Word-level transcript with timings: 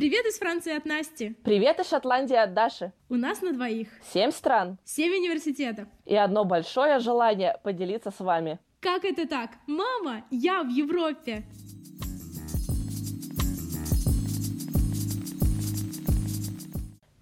Привет 0.00 0.24
из 0.24 0.38
Франции 0.38 0.74
от 0.74 0.86
Насти. 0.86 1.36
Привет 1.44 1.78
из 1.78 1.90
Шотландии 1.90 2.34
от 2.34 2.54
Даши. 2.54 2.90
У 3.10 3.16
нас 3.16 3.42
на 3.42 3.52
двоих. 3.52 3.88
Семь 4.14 4.30
стран. 4.30 4.78
Семь 4.82 5.12
университетов. 5.12 5.88
И 6.06 6.16
одно 6.16 6.46
большое 6.46 7.00
желание 7.00 7.58
поделиться 7.62 8.10
с 8.10 8.18
вами. 8.18 8.58
Как 8.80 9.04
это 9.04 9.28
так? 9.28 9.50
Мама, 9.66 10.24
я 10.30 10.62
в 10.62 10.70
Европе. 10.70 11.44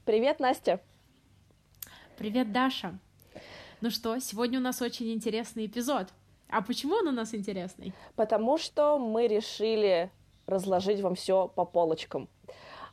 Привет, 0.04 0.38
Настя. 0.38 0.80
Привет, 2.16 2.52
Даша. 2.52 2.96
Ну 3.80 3.90
что, 3.90 4.20
сегодня 4.20 4.60
у 4.60 4.62
нас 4.62 4.80
очень 4.80 5.12
интересный 5.12 5.66
эпизод. 5.66 6.10
А 6.48 6.62
почему 6.62 6.94
он 6.94 7.08
у 7.08 7.10
нас 7.12 7.34
интересный? 7.34 7.92
Потому 8.14 8.56
что 8.56 9.00
мы 9.00 9.26
решили 9.26 10.12
разложить 10.46 11.00
вам 11.00 11.16
все 11.16 11.48
по 11.48 11.64
полочкам. 11.64 12.28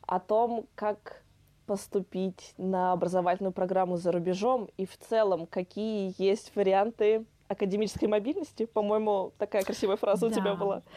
О 0.07 0.19
том, 0.19 0.67
как 0.75 1.23
поступить 1.65 2.53
на 2.57 2.91
образовательную 2.91 3.51
программу 3.51 3.97
за 3.97 4.11
рубежом 4.11 4.69
и 4.77 4.85
в 4.85 4.97
целом, 4.97 5.47
какие 5.47 6.13
есть 6.17 6.55
варианты 6.55 7.25
академической 7.47 8.05
мобильности. 8.05 8.65
По-моему, 8.65 9.33
такая 9.37 9.63
красивая 9.63 9.97
фраза 9.97 10.21
да. 10.21 10.27
у 10.27 10.29
тебя 10.31 10.55
была. 10.55 10.83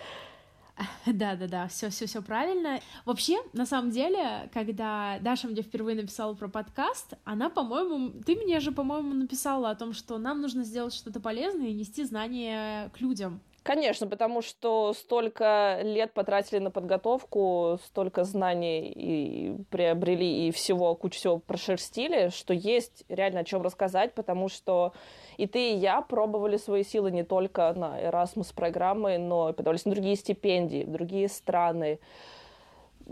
Да, 1.06 1.34
да, 1.34 1.48
да, 1.48 1.66
все, 1.66 1.90
все, 1.90 2.06
все 2.06 2.22
правильно. 2.22 2.78
Вообще, 3.04 3.38
на 3.52 3.66
самом 3.66 3.90
деле, 3.90 4.48
когда 4.54 5.18
Даша 5.20 5.48
мне 5.48 5.62
впервые 5.62 5.96
написала 5.96 6.34
про 6.34 6.46
подкаст, 6.46 7.14
она, 7.24 7.50
по-моему, 7.50 8.10
ты 8.24 8.36
мне 8.36 8.60
же, 8.60 8.70
по-моему, 8.70 9.12
написала 9.12 9.70
о 9.70 9.74
том, 9.74 9.92
что 9.92 10.18
нам 10.18 10.40
нужно 10.40 10.62
сделать 10.62 10.94
что-то 10.94 11.18
полезное 11.18 11.66
и 11.66 11.74
нести 11.74 12.04
знания 12.04 12.90
к 12.94 13.00
людям. 13.00 13.40
Конечно, 13.68 14.06
потому 14.06 14.40
что 14.40 14.94
столько 14.94 15.80
лет 15.82 16.14
потратили 16.14 16.58
на 16.58 16.70
подготовку, 16.70 17.78
столько 17.84 18.24
знаний 18.24 18.90
и 18.90 19.62
приобрели, 19.68 20.48
и 20.48 20.52
всего, 20.52 20.94
кучу 20.94 21.18
всего 21.18 21.36
прошерстили, 21.36 22.30
что 22.30 22.54
есть 22.54 23.04
реально 23.10 23.40
о 23.40 23.44
чем 23.44 23.60
рассказать, 23.60 24.14
потому 24.14 24.48
что 24.48 24.94
и 25.36 25.46
ты, 25.46 25.72
и 25.72 25.76
я 25.76 26.00
пробовали 26.00 26.56
свои 26.56 26.82
силы 26.82 27.10
не 27.10 27.24
только 27.24 27.70
на 27.74 28.00
Erasmus 28.00 28.54
программы, 28.54 29.18
но 29.18 29.50
и 29.50 29.52
подавались 29.52 29.84
на 29.84 29.92
другие 29.92 30.16
стипендии, 30.16 30.84
в 30.84 30.90
другие 30.90 31.28
страны. 31.28 32.00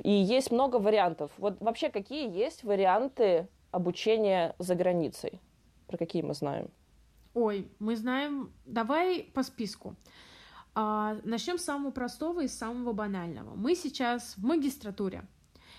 И 0.02 0.10
есть 0.10 0.50
много 0.50 0.76
вариантов. 0.76 1.32
Вот 1.36 1.60
вообще, 1.60 1.90
какие 1.90 2.34
есть 2.34 2.64
варианты 2.64 3.46
обучения 3.72 4.54
за 4.58 4.74
границей? 4.74 5.38
Про 5.86 5.98
какие 5.98 6.22
мы 6.22 6.32
знаем? 6.32 6.70
Ой, 7.34 7.68
мы 7.78 7.94
знаем... 7.94 8.54
Давай 8.64 9.30
по 9.34 9.42
списку. 9.42 9.94
А, 10.78 11.16
начнем 11.24 11.56
с 11.56 11.64
самого 11.64 11.90
простого 11.90 12.44
и 12.44 12.48
самого 12.48 12.92
банального. 12.92 13.54
Мы 13.54 13.74
сейчас 13.74 14.34
в 14.36 14.44
магистратуре, 14.44 15.24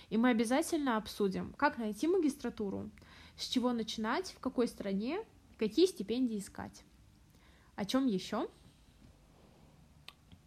и 0.10 0.18
мы 0.18 0.30
обязательно 0.30 0.98
обсудим, 0.98 1.54
как 1.56 1.78
найти 1.78 2.08
магистратуру, 2.08 2.90
с 3.38 3.48
чего 3.48 3.74
начинать, 3.74 4.32
в 4.32 4.40
какой 4.40 4.68
стране, 4.68 5.20
какие 5.60 5.86
стипендии 5.86 6.40
искать. 6.40 6.84
О 7.76 7.86
чем 7.86 8.08
еще? 8.08 8.48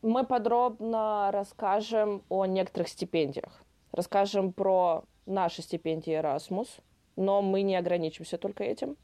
Мы 0.03 0.27
подробно 0.27 1.31
расскажем 1.31 2.25
о 2.29 2.45
некоторых 2.45 2.89
стипендиях. 2.89 3.63
Расскажем 3.93 4.53
про 4.53 5.05
наши 5.27 5.63
стипендии 5.63 6.21
Erasmus, 6.21 6.81
но 7.15 7.41
мы 7.41 7.63
не 7.63 7.77
ограничимся 7.77 8.37
только 8.37 8.65
этим. 8.65 8.97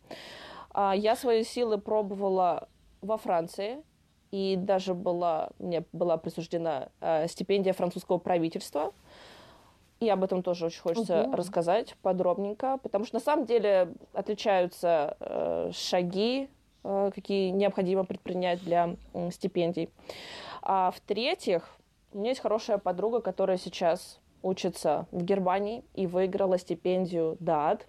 А, 0.71 0.93
я 0.97 1.15
свои 1.15 1.45
силы 1.45 1.79
пробовала 1.79 2.69
во 3.01 3.17
Франции, 3.17 3.85
и 4.37 4.57
даже 4.57 4.93
была, 4.93 5.49
мне 5.59 5.85
была 5.95 6.19
присуждена 6.19 6.91
э, 7.01 7.27
стипендия 7.27 7.73
французского 7.73 8.19
правительства. 8.19 8.93
И 9.99 10.11
об 10.11 10.23
этом 10.23 10.43
тоже 10.43 10.67
очень 10.67 10.83
хочется 10.83 11.23
Ого. 11.23 11.37
рассказать 11.37 11.97
подробненько, 12.03 12.77
потому 12.83 13.07
что 13.07 13.15
на 13.17 13.21
самом 13.21 13.47
деле 13.47 13.95
отличаются 14.13 15.17
э, 15.21 15.71
шаги, 15.73 16.51
э, 16.85 17.11
какие 17.15 17.49
необходимо 17.49 18.05
предпринять 18.05 18.63
для 18.63 18.97
э, 19.15 19.31
стипендий. 19.31 19.89
А 20.61 20.91
в-третьих, 20.91 21.67
у 22.13 22.19
меня 22.19 22.31
есть 22.31 22.43
хорошая 22.43 22.77
подруга, 22.77 23.23
которая 23.23 23.57
сейчас 23.57 24.21
учится 24.43 25.07
в 25.13 25.23
Германии 25.23 25.83
и 25.95 26.07
выиграла 26.07 26.59
стипендию 26.59 27.39
ДАД. 27.41 27.87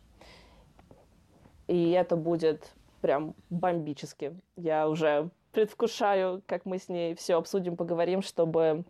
И 1.68 1.92
это 1.92 2.16
будет 2.16 2.72
прям 3.02 3.36
бомбически. 3.50 4.40
Я 4.56 4.88
уже 4.88 5.30
предвкушаю, 5.58 6.44
как 6.46 6.68
мы 6.68 6.78
с 6.78 6.88
ней 6.88 7.16
все 7.16 7.34
обсудим, 7.36 7.76
поговорим, 7.76 8.22
чтобы 8.22 8.86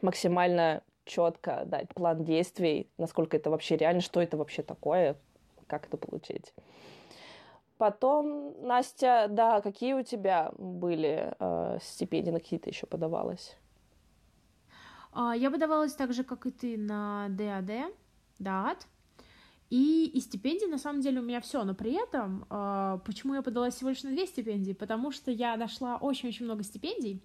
максимально 0.00 0.82
четко 1.04 1.62
дать 1.64 1.94
план 1.94 2.24
действий, 2.24 2.90
насколько 2.98 3.36
это 3.36 3.50
вообще 3.50 3.76
реально, 3.76 4.00
что 4.00 4.20
это 4.20 4.36
вообще 4.36 4.64
такое, 4.64 5.16
как 5.68 5.86
это 5.86 5.96
получить. 5.96 6.52
Потом, 7.78 8.52
Настя, 8.66 9.28
да, 9.30 9.60
какие 9.60 9.94
у 9.94 10.02
тебя 10.02 10.50
были 10.58 11.32
э, 11.38 11.78
стипендии, 11.80 12.32
на 12.32 12.40
какие 12.40 12.58
ты 12.58 12.70
еще 12.70 12.86
подавалась? 12.86 13.56
А, 15.12 15.36
я 15.36 15.52
подавалась 15.52 15.94
так 15.94 16.12
же, 16.12 16.24
как 16.24 16.46
и 16.46 16.50
ты, 16.50 16.76
на 16.76 17.28
ДАД, 17.28 17.94
ДААТ. 18.40 18.88
И, 19.72 20.10
и 20.12 20.20
стипендии, 20.20 20.66
на 20.66 20.76
самом 20.76 21.00
деле, 21.00 21.20
у 21.20 21.22
меня 21.22 21.40
все, 21.40 21.64
но 21.64 21.74
при 21.74 21.94
этом, 21.94 22.44
э, 22.50 22.98
почему 23.06 23.32
я 23.32 23.40
подала 23.40 23.70
всего 23.70 23.88
лишь 23.88 24.02
на 24.02 24.10
две 24.10 24.26
стипендии? 24.26 24.74
Потому 24.74 25.10
что 25.12 25.30
я 25.30 25.56
нашла 25.56 25.96
очень-очень 25.96 26.44
много 26.44 26.62
стипендий 26.62 27.22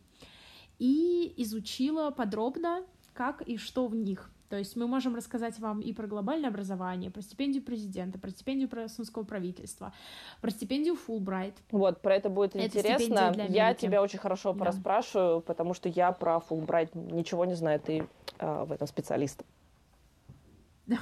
и 0.80 1.34
изучила 1.35 2.09
подробно, 2.09 2.85
как 3.13 3.41
и 3.41 3.58
что 3.58 3.88
в 3.88 3.96
них. 3.96 4.31
То 4.47 4.56
есть 4.56 4.78
мы 4.78 4.88
можем 4.88 5.13
рассказать 5.13 5.59
вам 5.59 5.81
и 5.81 5.91
про 5.91 6.08
глобальное 6.08 6.50
образование, 6.50 7.12
про 7.12 7.22
стипендию 7.22 7.62
президента, 7.62 8.18
про 8.18 8.30
стипендию 8.30 8.69
правительственного 8.69 9.25
правительства, 9.25 9.94
про 10.40 10.50
стипендию 10.50 10.96
Фулбрайт. 10.96 11.56
Вот, 11.72 12.02
про 12.02 12.16
это 12.16 12.29
будет 12.29 12.56
это 12.56 12.66
интересно. 12.66 13.35
Я 13.50 13.74
тебя 13.74 14.02
очень 14.02 14.19
хорошо 14.19 14.53
да. 14.53 14.59
пораспрашиваю, 14.59 15.41
потому 15.41 15.74
что 15.74 15.90
я 15.90 16.14
про 16.14 16.40
Фулбрайт 16.40 16.96
ничего 16.96 17.44
не 17.44 17.56
знаю, 17.56 17.81
ты 17.81 18.08
э, 18.40 18.64
в 18.64 18.72
этом 18.72 18.88
специалист. 18.88 19.44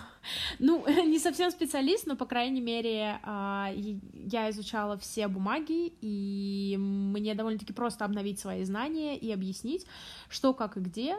Ну, 0.59 0.85
не 1.05 1.19
совсем 1.19 1.51
специалист, 1.51 2.07
но, 2.07 2.15
по 2.15 2.25
крайней 2.25 2.61
мере, 2.61 3.19
а, 3.23 3.71
я 4.13 4.49
изучала 4.49 4.97
все 4.97 5.27
бумаги, 5.27 5.93
и 6.01 6.75
мне 6.79 7.35
довольно-таки 7.35 7.73
просто 7.73 8.05
обновить 8.05 8.39
свои 8.39 8.63
знания 8.63 9.17
и 9.17 9.31
объяснить, 9.31 9.85
что, 10.29 10.53
как 10.53 10.77
и 10.77 10.79
где, 10.79 11.15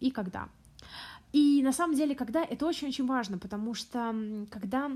и 0.00 0.10
когда. 0.10 0.48
И 1.32 1.62
на 1.62 1.72
самом 1.72 1.94
деле, 1.94 2.14
когда 2.14 2.42
это 2.42 2.66
очень-очень 2.66 3.06
важно, 3.06 3.38
потому 3.38 3.74
что 3.74 4.14
когда 4.50 4.90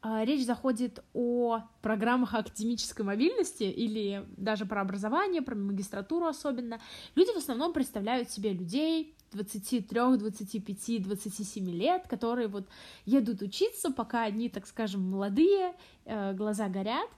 а, 0.00 0.24
речь 0.24 0.44
заходит 0.44 1.04
о 1.12 1.60
программах 1.82 2.34
академической 2.34 3.02
мобильности 3.02 3.64
или 3.64 4.24
даже 4.36 4.64
про 4.64 4.80
образование, 4.80 5.42
про 5.42 5.56
магистратуру 5.56 6.26
особенно, 6.26 6.80
люди 7.14 7.32
в 7.32 7.36
основном 7.36 7.72
представляют 7.72 8.30
себе 8.30 8.52
людей, 8.52 9.14
23, 9.32 10.16
25, 10.18 11.02
27 11.02 11.70
лет, 11.70 12.06
которые 12.08 12.48
вот 12.48 12.68
едут 13.04 13.42
учиться, 13.42 13.90
пока 13.90 14.22
они, 14.22 14.48
так 14.48 14.66
скажем, 14.66 15.10
молодые, 15.10 15.74
э, 16.04 16.34
глаза 16.34 16.68
горят, 16.68 17.08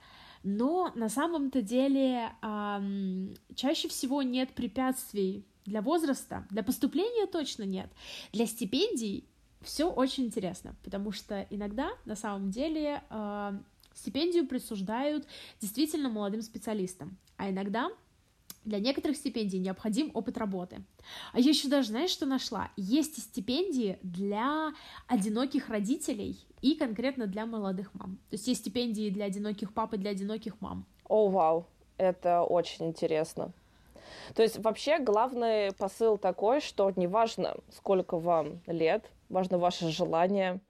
но 0.43 0.91
на 0.95 1.09
самом-то 1.09 1.61
деле 1.61 2.31
чаще 3.55 3.89
всего 3.89 4.23
нет 4.23 4.51
препятствий 4.55 5.45
для 5.67 5.83
возраста, 5.83 6.47
для 6.51 6.63
поступления 6.63 7.27
точно 7.27 7.65
нет, 7.65 7.91
для 8.33 8.47
стипендий 8.47 9.27
все 9.61 9.91
очень 9.91 10.25
интересно, 10.25 10.75
потому 10.83 11.13
что 11.13 11.47
иногда 11.51 11.91
на 12.07 12.17
самом 12.17 12.51
деле 12.51 13.03
э, 13.11 13.59
стипендию 13.95 14.47
присуждают 14.47 15.27
действительно 15.61 16.09
молодым 16.09 16.41
специалистам, 16.41 17.19
а 17.37 17.51
иногда 17.51 17.91
для 18.65 18.79
некоторых 18.79 19.17
стипендий 19.17 19.59
необходим 19.59 20.11
опыт 20.15 20.39
работы. 20.39 20.83
А 21.33 21.41
я 21.41 21.51
еще 21.51 21.69
даже, 21.69 21.89
знаешь, 21.89 22.11
что 22.11 22.27
нашла? 22.27 22.71
Есть 22.77 23.19
и 23.19 23.21
стипендии 23.21 23.99
для 24.03 24.73
одиноких 25.07 25.69
родителей 25.69 26.39
и 26.61 26.75
конкретно 26.75 27.27
для 27.27 27.47
молодых 27.47 27.95
мам. 27.95 28.19
То 28.29 28.35
есть 28.35 28.47
есть 28.49 28.61
стипендии 28.61 29.11
для 29.11 29.27
одиноких 29.27 29.73
пап 29.73 29.95
и 29.95 29.97
для 29.97 30.11
одиноких 30.11 30.61
мам. 30.61 30.85
О, 31.09 31.29
oh, 31.29 31.31
вау, 31.31 31.59
wow. 31.61 31.65
это 31.97 32.43
очень 32.43 32.87
интересно. 32.87 33.53
То 34.35 34.43
есть 34.43 34.59
вообще 34.59 34.99
главный 34.99 35.73
посыл 35.73 36.19
такой, 36.19 36.61
что 36.61 36.93
неважно, 36.95 37.57
сколько 37.75 38.19
вам 38.19 38.61
лет, 38.67 39.05
важно 39.29 39.59
ваше 39.59 39.89
желание, 39.91 40.61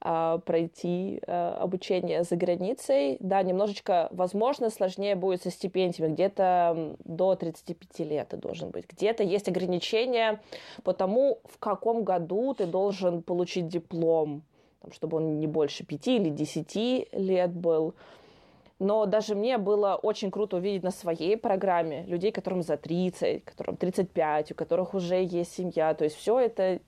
пройти 0.00 1.20
а, 1.26 1.58
обучение 1.60 2.24
за 2.24 2.36
границей. 2.36 3.18
Да, 3.20 3.42
немножечко, 3.42 4.08
возможно, 4.12 4.70
сложнее 4.70 5.14
будет 5.14 5.42
со 5.42 5.50
стипендиями. 5.50 6.14
Где-то 6.14 6.96
до 7.04 7.34
35 7.34 8.06
лет 8.06 8.28
ты 8.28 8.36
должен 8.36 8.70
быть. 8.70 8.86
Где-то 8.88 9.22
есть 9.22 9.48
ограничения 9.48 10.40
по 10.84 10.92
тому, 10.94 11.40
в 11.44 11.58
каком 11.58 12.04
году 12.04 12.54
ты 12.54 12.66
должен 12.66 13.22
получить 13.22 13.68
диплом, 13.68 14.42
чтобы 14.90 15.18
он 15.18 15.38
не 15.38 15.46
больше 15.46 15.84
5 15.84 16.08
или 16.08 16.30
10 16.30 17.12
лет 17.12 17.52
был. 17.52 17.94
Но 18.78 19.04
даже 19.04 19.34
мне 19.34 19.58
было 19.58 19.96
очень 20.02 20.30
круто 20.30 20.56
увидеть 20.56 20.82
на 20.82 20.90
своей 20.90 21.36
программе 21.36 22.04
людей, 22.04 22.32
которым 22.32 22.62
за 22.62 22.78
30, 22.78 23.44
которым 23.44 23.76
35, 23.76 24.52
у 24.52 24.54
которых 24.54 24.94
уже 24.94 25.22
есть 25.22 25.52
семья. 25.52 25.92
То 25.92 26.04
есть 26.04 26.16
все 26.16 26.38
это 26.40 26.80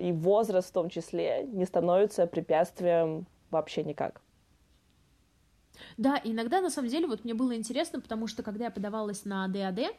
и 0.00 0.12
возраст 0.12 0.68
в 0.68 0.72
том 0.72 0.88
числе 0.88 1.44
не 1.44 1.64
становится 1.64 2.26
препятствием 2.26 3.26
вообще 3.50 3.82
никак. 3.82 4.20
Да, 5.96 6.20
иногда 6.22 6.60
на 6.60 6.70
самом 6.70 6.88
деле 6.88 7.06
вот 7.06 7.24
мне 7.24 7.34
было 7.34 7.56
интересно, 7.56 8.00
потому 8.00 8.26
что 8.26 8.42
когда 8.42 8.66
я 8.66 8.70
подавалась 8.70 9.24
на 9.24 9.48
ДАД, 9.48 9.94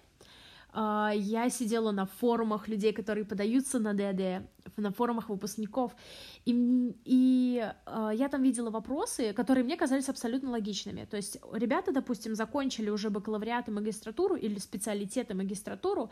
а, 0.77 1.11
я 1.15 1.49
сидела 1.49 1.91
на 1.91 2.05
форумах 2.05 2.67
людей, 2.67 2.91
которые 2.91 3.25
подаются 3.25 3.79
на 3.79 3.93
ДАД, 3.93 4.43
на 4.77 4.91
форумах 4.91 5.29
выпускников, 5.29 5.95
и, 6.43 6.93
и 7.05 7.71
э, 7.85 8.11
я 8.13 8.27
там 8.27 8.43
видела 8.43 8.69
вопросы, 8.69 9.31
которые 9.31 9.63
мне 9.63 9.77
казались 9.77 10.09
абсолютно 10.09 10.51
логичными. 10.51 11.05
То 11.05 11.15
есть 11.15 11.37
ребята, 11.53 11.93
допустим, 11.93 12.35
закончили 12.35 12.89
уже 12.89 13.09
бакалавриат 13.09 13.69
и 13.69 13.71
магистратуру 13.71 14.35
или 14.35 14.59
специалитет 14.59 15.31
и 15.31 15.33
магистратуру, 15.33 16.09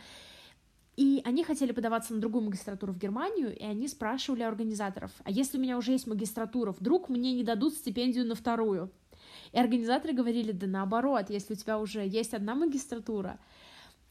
и 0.96 1.22
они 1.26 1.44
хотели 1.44 1.72
подаваться 1.72 2.14
на 2.14 2.22
другую 2.22 2.46
магистратуру 2.46 2.94
в 2.94 2.98
Германию, 2.98 3.56
и 3.56 3.64
они 3.64 3.88
спрашивали 3.88 4.44
организаторов, 4.44 5.12
а 5.24 5.32
если 5.32 5.58
у 5.58 5.62
меня 5.62 5.78
уже 5.78 5.92
есть 5.94 6.08
магистратура, 6.08 6.72
вдруг 6.72 7.10
мне 7.10 7.34
не 7.34 7.44
дадут 7.44 7.74
стипендию 7.74 8.26
на 8.26 8.36
вторую? 8.36 8.92
И 9.52 9.60
организаторы 9.60 10.14
говорили, 10.14 10.52
да 10.52 10.68
наоборот, 10.68 11.30
если 11.30 11.54
у 11.54 11.58
тебя 11.58 11.80
уже 11.80 12.06
есть 12.06 12.34
одна 12.34 12.56
магистратура, 12.56 13.40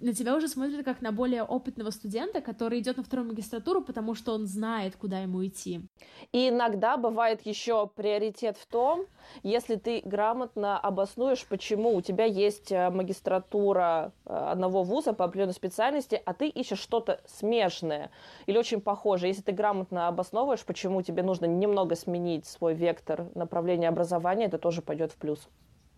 на 0.03 0.13
тебя 0.13 0.35
уже 0.35 0.49
смотрят 0.49 0.85
как 0.85 1.01
на 1.01 1.13
более 1.13 1.45
опытного 1.45 1.91
студента, 1.91 2.41
который 2.41 2.81
идет 2.81 2.97
на 2.97 3.05
вторую 3.05 3.29
магистратуру, 3.29 3.83
потому 3.83 4.15
что 4.15 4.35
он 4.35 4.47
знает, 4.47 4.97
куда 4.97 5.21
ему 5.21 5.47
идти. 5.47 5.89
И 6.33 6.49
иногда 6.49 6.97
бывает 6.97 7.47
еще 7.47 7.87
приоритет 7.87 8.57
в 8.57 8.67
том, 8.67 9.07
если 9.45 9.77
ты 9.77 10.03
грамотно 10.05 10.79
обоснуешь, 10.79 11.47
почему 11.47 11.95
у 11.95 12.01
тебя 12.03 12.25
есть 12.25 12.73
э, 12.73 12.91
магистратура 12.91 14.13
э, 14.27 14.35
одного 14.35 14.83
вуза 14.83 15.13
по 15.13 15.25
определенной 15.25 15.55
специальности, 15.55 16.21
а 16.25 16.35
ты 16.35 16.49
ищешь 16.49 16.81
что-то 16.81 17.21
смежное 17.27 18.11
или 18.47 18.59
очень 18.59 18.81
похожее. 18.81 19.31
Если 19.31 19.43
ты 19.43 19.53
грамотно 19.53 20.09
обосновываешь, 20.09 20.65
почему 20.65 21.03
тебе 21.03 21.23
нужно 21.23 21.47
немного 21.47 21.95
сменить 21.95 22.47
свой 22.47 22.75
вектор 22.75 23.29
направления 23.37 23.89
образования, 23.89 24.47
это 24.47 24.59
тоже 24.59 24.83
пойдет 24.83 25.13
в 25.13 25.17
плюс. 25.17 25.49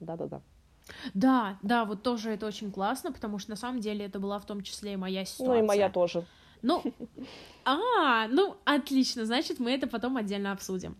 Да-да-да. 0.01 0.43
Да, 1.15 1.59
да, 1.63 1.85
вот 1.85 2.03
тоже 2.03 2.31
это 2.31 2.47
очень 2.47 2.71
классно, 2.71 3.13
потому 3.13 3.39
что 3.39 3.51
на 3.51 3.57
самом 3.57 3.81
деле 3.81 4.05
это 4.05 4.19
была 4.19 4.39
в 4.39 4.47
том 4.47 4.63
числе 4.63 4.95
и 4.95 4.97
моя 4.97 5.25
ситуация. 5.25 5.55
Ну 5.55 5.65
и 5.65 5.67
моя 5.67 5.91
тоже. 5.91 6.25
Ну, 6.63 6.83
а, 7.65 8.27
ну, 8.29 8.57
отлично, 8.65 9.27
значит, 9.27 9.59
мы 9.59 9.73
это 9.73 9.87
потом 9.87 10.17
отдельно 10.17 10.53
обсудим. 10.53 10.97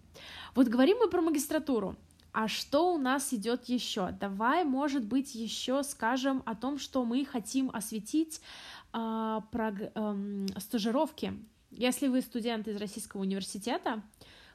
Вот 0.55 0.69
говорим 0.69 0.99
мы 0.99 1.09
про 1.09 1.21
магистратуру. 1.21 1.97
А 2.33 2.49
что 2.49 2.93
у 2.93 2.99
нас 2.99 3.33
идет 3.33 3.67
еще? 3.67 4.11
Давай, 4.21 4.65
может 4.65 5.05
быть, 5.05 5.37
еще 5.37 5.85
скажем 5.85 6.43
о 6.47 6.57
том, 6.57 6.79
что 6.79 7.05
мы 7.05 7.25
хотим 7.25 7.71
осветить 7.73 8.41
э, 8.93 9.41
про 9.53 9.73
э, 9.73 10.47
стажировки. 10.59 11.33
Если 11.71 12.09
вы 12.09 12.23
студент 12.23 12.67
из 12.67 12.77
Российского 12.77 13.21
университета, 13.21 14.03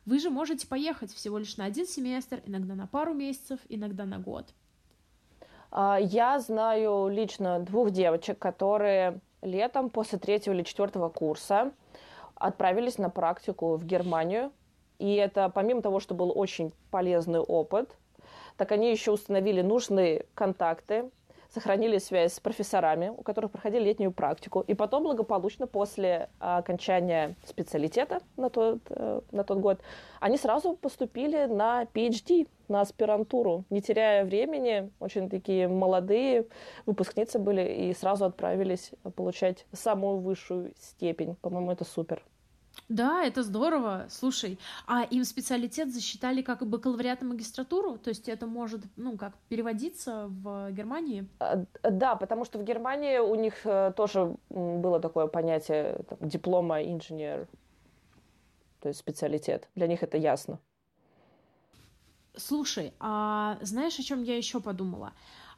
вы 0.05 0.19
же 0.19 0.29
можете 0.29 0.67
поехать 0.67 1.13
всего 1.13 1.37
лишь 1.37 1.55
на 1.55 1.65
один 1.65 1.87
семестр, 1.87 2.41
иногда 2.45 2.75
на 2.75 2.85
пару 2.85 3.13
месяцев, 3.13 3.59
иногда 3.69 4.05
на 4.05 4.19
год. 4.19 4.53
А, 5.71 5.97
я 5.99 6.39
знаю 6.39 7.07
лично 7.09 7.59
двух 7.59 7.91
девочек, 7.91 8.39
которые 8.39 9.19
летом 9.41 9.89
после 9.89 10.19
третьего 10.19 10.53
или 10.53 10.63
четвертого 10.63 11.09
курса 11.09 11.71
отправились 12.35 12.97
на 12.97 13.09
практику 13.09 13.75
в 13.75 13.85
Германию. 13.85 14.51
И 14.97 15.15
это 15.15 15.49
помимо 15.49 15.81
того, 15.81 15.99
что 15.99 16.13
был 16.13 16.31
очень 16.35 16.73
полезный 16.91 17.39
опыт, 17.39 17.95
так 18.57 18.71
они 18.71 18.91
еще 18.91 19.11
установили 19.11 19.61
нужные 19.61 20.25
контакты 20.33 21.09
сохранили 21.53 21.97
связь 21.97 22.33
с 22.33 22.39
профессорами, 22.39 23.09
у 23.09 23.21
которых 23.23 23.51
проходили 23.51 23.85
летнюю 23.85 24.11
практику, 24.11 24.61
и 24.61 24.73
потом 24.73 25.03
благополучно 25.03 25.67
после 25.67 26.29
окончания 26.39 27.35
специалитета 27.45 28.19
на 28.37 28.49
тот, 28.49 28.79
э, 28.89 29.21
на 29.31 29.43
тот 29.43 29.59
год 29.59 29.79
они 30.19 30.37
сразу 30.37 30.73
поступили 30.73 31.45
на 31.45 31.83
PhD, 31.93 32.47
на 32.67 32.81
аспирантуру, 32.81 33.63
не 33.69 33.81
теряя 33.81 34.23
времени, 34.23 34.91
очень 34.99 35.29
такие 35.29 35.67
молодые 35.67 36.45
выпускницы 36.85 37.39
были 37.39 37.63
и 37.63 37.93
сразу 37.93 38.25
отправились 38.25 38.91
получать 39.15 39.65
самую 39.73 40.19
высшую 40.19 40.71
степень. 40.79 41.35
По-моему, 41.41 41.71
это 41.71 41.83
супер. 41.83 42.23
Да, 42.89 43.23
это 43.23 43.43
здорово. 43.43 44.07
Слушай, 44.09 44.57
а 44.87 45.03
им 45.03 45.23
специалитет 45.23 45.93
засчитали 45.93 46.41
как 46.41 46.65
бакалавриат 46.67 47.21
и 47.21 47.25
магистратуру? 47.25 47.99
То 47.99 48.09
есть 48.09 48.27
это 48.27 48.47
может, 48.47 48.81
ну, 48.97 49.15
как 49.15 49.35
переводиться 49.47 50.25
в 50.27 50.71
Германии? 50.71 51.27
А, 51.39 51.63
да, 51.83 52.15
потому 52.15 52.45
что 52.45 52.57
в 52.57 52.63
Германии 52.63 53.19
у 53.19 53.35
них 53.35 53.53
э, 53.63 53.93
тоже 53.95 54.35
было 54.49 54.99
такое 54.99 55.27
понятие 55.27 56.01
там, 56.09 56.17
диплома 56.27 56.81
инженер, 56.81 57.47
то 58.79 58.87
есть 58.87 58.99
специалитет. 58.99 59.69
Для 59.75 59.85
них 59.85 60.01
это 60.01 60.17
ясно. 60.17 60.59
Слушай, 62.35 62.93
а 62.99 63.59
знаешь, 63.61 63.99
о 63.99 64.03
чем 64.03 64.23
я 64.23 64.35
еще 64.35 64.61
подумала? 64.61 65.13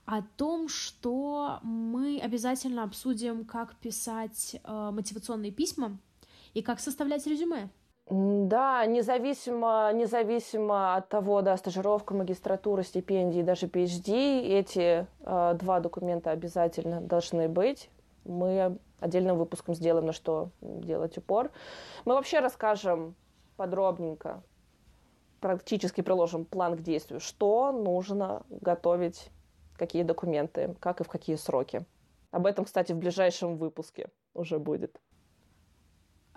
О 0.06 0.22
том, 0.22 0.68
что 0.68 1.60
мы 1.63 2.19
обязательно 2.22 2.83
обсудим, 2.83 3.45
как 3.45 3.75
писать 3.75 4.57
э, 4.62 4.89
мотивационные 4.92 5.51
письма 5.54 5.98
и 6.53 6.62
как 6.62 6.80
составлять 6.80 7.25
резюме. 7.27 7.69
Да, 8.09 8.86
независимо, 8.86 9.92
независимо 9.94 10.95
от 10.95 11.07
того, 11.07 11.42
да, 11.42 11.56
стажировка, 11.56 12.13
магистратура, 12.13 12.83
стипендии, 12.83 13.42
даже 13.42 13.68
PhD, 13.68 14.42
эти 14.42 15.07
э, 15.21 15.53
два 15.53 15.80
документа 15.80 16.31
обязательно 16.31 17.00
должны 17.00 17.48
быть. 17.48 17.89
Мы 18.25 18.77
отдельным 19.00 19.38
выпуском 19.38 19.75
сделаем, 19.75 20.07
на 20.07 20.13
что 20.13 20.50
делать 20.62 21.18
упор. 21.18 21.51
Мы 22.06 22.13
вообще 22.13 22.39
расскажем 22.39 23.15
подробненько, 23.56 24.44
практически 25.39 26.01
приложим 26.01 26.45
план 26.45 26.77
к 26.77 26.81
действию, 26.81 27.19
что 27.19 27.71
нужно 27.71 28.44
готовить, 28.50 29.30
какие 29.75 30.04
документы, 30.04 30.75
как 30.80 31.01
и 31.01 31.04
в 31.04 31.09
какие 31.09 31.36
сроки. 31.36 31.86
Об 32.30 32.45
этом, 32.45 32.65
кстати, 32.65 32.94
в 32.94 32.97
ближайшем 32.97 33.57
выпуске 33.57 34.09
уже 34.33 34.59
будет. 34.59 35.00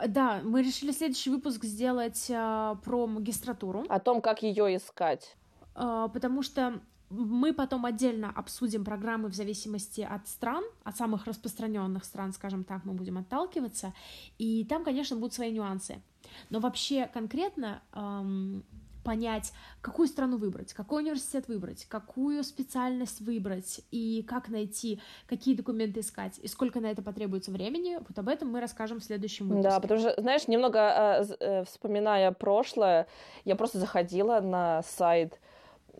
Да, 0.08 0.41
мы 0.43 0.62
решили 0.62 0.93
следующий 0.93 1.31
выпуск 1.31 1.64
сделать 1.64 2.26
э, 2.29 2.76
про 2.85 3.06
магистратуру. 3.06 3.85
О 3.88 4.00
том, 4.00 4.20
как 4.20 4.43
ее 4.43 4.76
искать. 4.76 5.37
Э, 5.76 6.08
потому 6.12 6.43
что 6.43 6.81
мы 7.11 7.52
потом 7.52 7.85
отдельно 7.85 8.31
обсудим 8.35 8.85
программы 8.85 9.29
в 9.29 9.35
зависимости 9.35 10.00
от 10.00 10.26
стран, 10.26 10.64
от 10.82 10.96
самых 10.96 11.26
распространенных 11.26 12.05
стран, 12.05 12.32
скажем 12.32 12.64
так, 12.64 12.85
мы 12.85 12.93
будем 12.93 13.19
отталкиваться. 13.19 13.93
И 14.38 14.64
там, 14.64 14.85
конечно, 14.85 15.17
будут 15.17 15.35
свои 15.35 15.52
нюансы. 15.52 16.02
Но 16.50 16.58
вообще 16.58 17.06
конкретно 17.06 17.82
эм, 17.93 18.64
понять, 19.04 19.52
какую 19.80 20.08
страну 20.08 20.38
выбрать, 20.38 20.72
какой 20.72 21.02
университет 21.02 21.46
выбрать, 21.46 21.84
какую 21.84 22.43
специальность 22.43 23.20
выбрать 23.20 23.82
и 23.90 24.24
как 24.29 24.48
найти, 24.48 25.00
какие 25.26 25.55
документы 25.55 26.00
искать 26.00 26.38
и 26.43 26.48
сколько 26.48 26.81
на 26.81 26.86
это 26.86 27.02
потребуется 27.02 27.50
времени, 27.50 27.98
вот 27.98 28.19
об 28.19 28.29
этом 28.29 28.50
мы 28.50 28.60
расскажем 28.60 29.00
в 29.00 29.05
следующем 29.05 29.48
выпуске. 29.48 29.70
Да, 29.70 29.81
потому 29.81 30.00
что, 30.00 30.20
знаешь, 30.20 30.48
немного 30.48 30.79
э, 30.79 31.34
э, 31.40 31.64
вспоминая 31.64 32.32
прошлое, 32.32 33.06
я 33.44 33.55
просто 33.55 33.79
заходила 33.79 34.40
на 34.40 34.82
сайт 34.82 35.38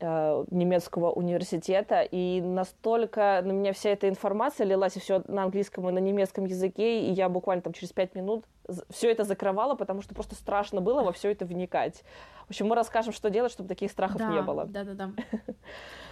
немецкого 0.01 1.11
университета, 1.11 2.03
и 2.03 2.41
настолько 2.41 3.41
на 3.45 3.53
меня 3.53 3.73
вся 3.73 3.91
эта 3.91 4.09
информация 4.09 4.67
лилась, 4.67 4.97
и 4.97 5.01
все 5.01 5.23
на 5.29 5.45
английском 5.45 5.89
и 5.89 5.93
на 5.93 5.99
немецком 5.99 6.45
языке, 6.45 7.03
и 7.03 7.13
я 7.13 7.29
буквально 7.29 7.63
там 7.63 7.73
через 7.73 7.93
пять 7.93 8.15
минут 8.15 8.45
все 8.91 9.11
это 9.11 9.25
закрывала, 9.25 9.75
потому 9.75 10.03
что 10.03 10.15
просто 10.15 10.35
страшно 10.35 10.81
было 10.81 11.03
во 11.03 11.13
все 11.13 11.31
это 11.31 11.45
вникать. 11.45 12.03
В 12.47 12.51
общем, 12.51 12.67
мы 12.67 12.77
расскажем, 12.77 13.13
что 13.13 13.31
делать, 13.31 13.53
чтобы 13.53 13.69
таких 13.69 13.91
страхов 13.91 14.19
да, 14.19 14.29
не 14.29 14.43
было. 14.43 14.65
Да, 14.67 14.85
да, 14.85 14.95
да. 14.95 15.11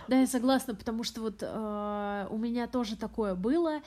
Да, 0.08 0.18
я 0.18 0.26
согласна, 0.26 0.74
потому 0.74 1.04
что 1.04 1.20
вот 1.20 1.42
э, 1.42 2.26
у 2.28 2.36
меня 2.36 2.66
тоже 2.66 2.96
такое 2.96 3.36
было, 3.36 3.82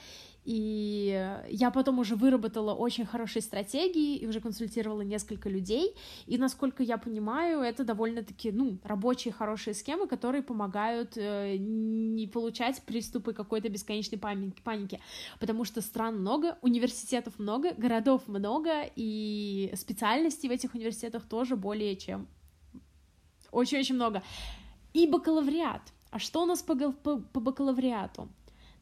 и 0.46 1.40
я 1.48 1.72
потом 1.72 1.98
уже 1.98 2.14
выработала 2.14 2.72
очень 2.72 3.04
хорошие 3.04 3.42
стратегии 3.42 4.16
и 4.16 4.26
уже 4.28 4.40
консультировала 4.40 5.00
несколько 5.00 5.48
людей. 5.48 5.96
И 6.26 6.38
насколько 6.38 6.84
я 6.84 6.98
понимаю, 6.98 7.60
это 7.60 7.82
довольно-таки 7.82 8.52
ну, 8.52 8.78
рабочие 8.84 9.32
хорошие 9.32 9.74
схемы, 9.74 10.06
которые 10.06 10.44
помогают 10.44 11.16
э, 11.16 11.56
не 11.58 12.28
получать 12.28 12.80
приступы 12.82 13.32
какой-то 13.32 13.68
бесконечной 13.68 14.18
паники. 14.18 15.00
Потому 15.40 15.64
что 15.64 15.80
стран 15.80 16.20
много, 16.20 16.58
университетов 16.62 17.40
много, 17.40 17.74
городов 17.74 18.28
много, 18.28 18.84
и 18.94 19.72
специальностей 19.74 20.48
в 20.48 20.52
этих 20.52 20.74
университетах 20.74 21.24
тоже 21.24 21.56
более 21.56 21.96
чем 21.96 22.28
очень-очень 23.50 23.96
много. 23.96 24.22
И 24.94 25.08
бакалавриат. 25.08 25.82
А 26.10 26.18
что 26.18 26.42
у 26.42 26.46
нас 26.46 26.62
по, 26.62 26.74
по, 26.92 27.18
по 27.18 27.40
бакалавриату? 27.40 28.28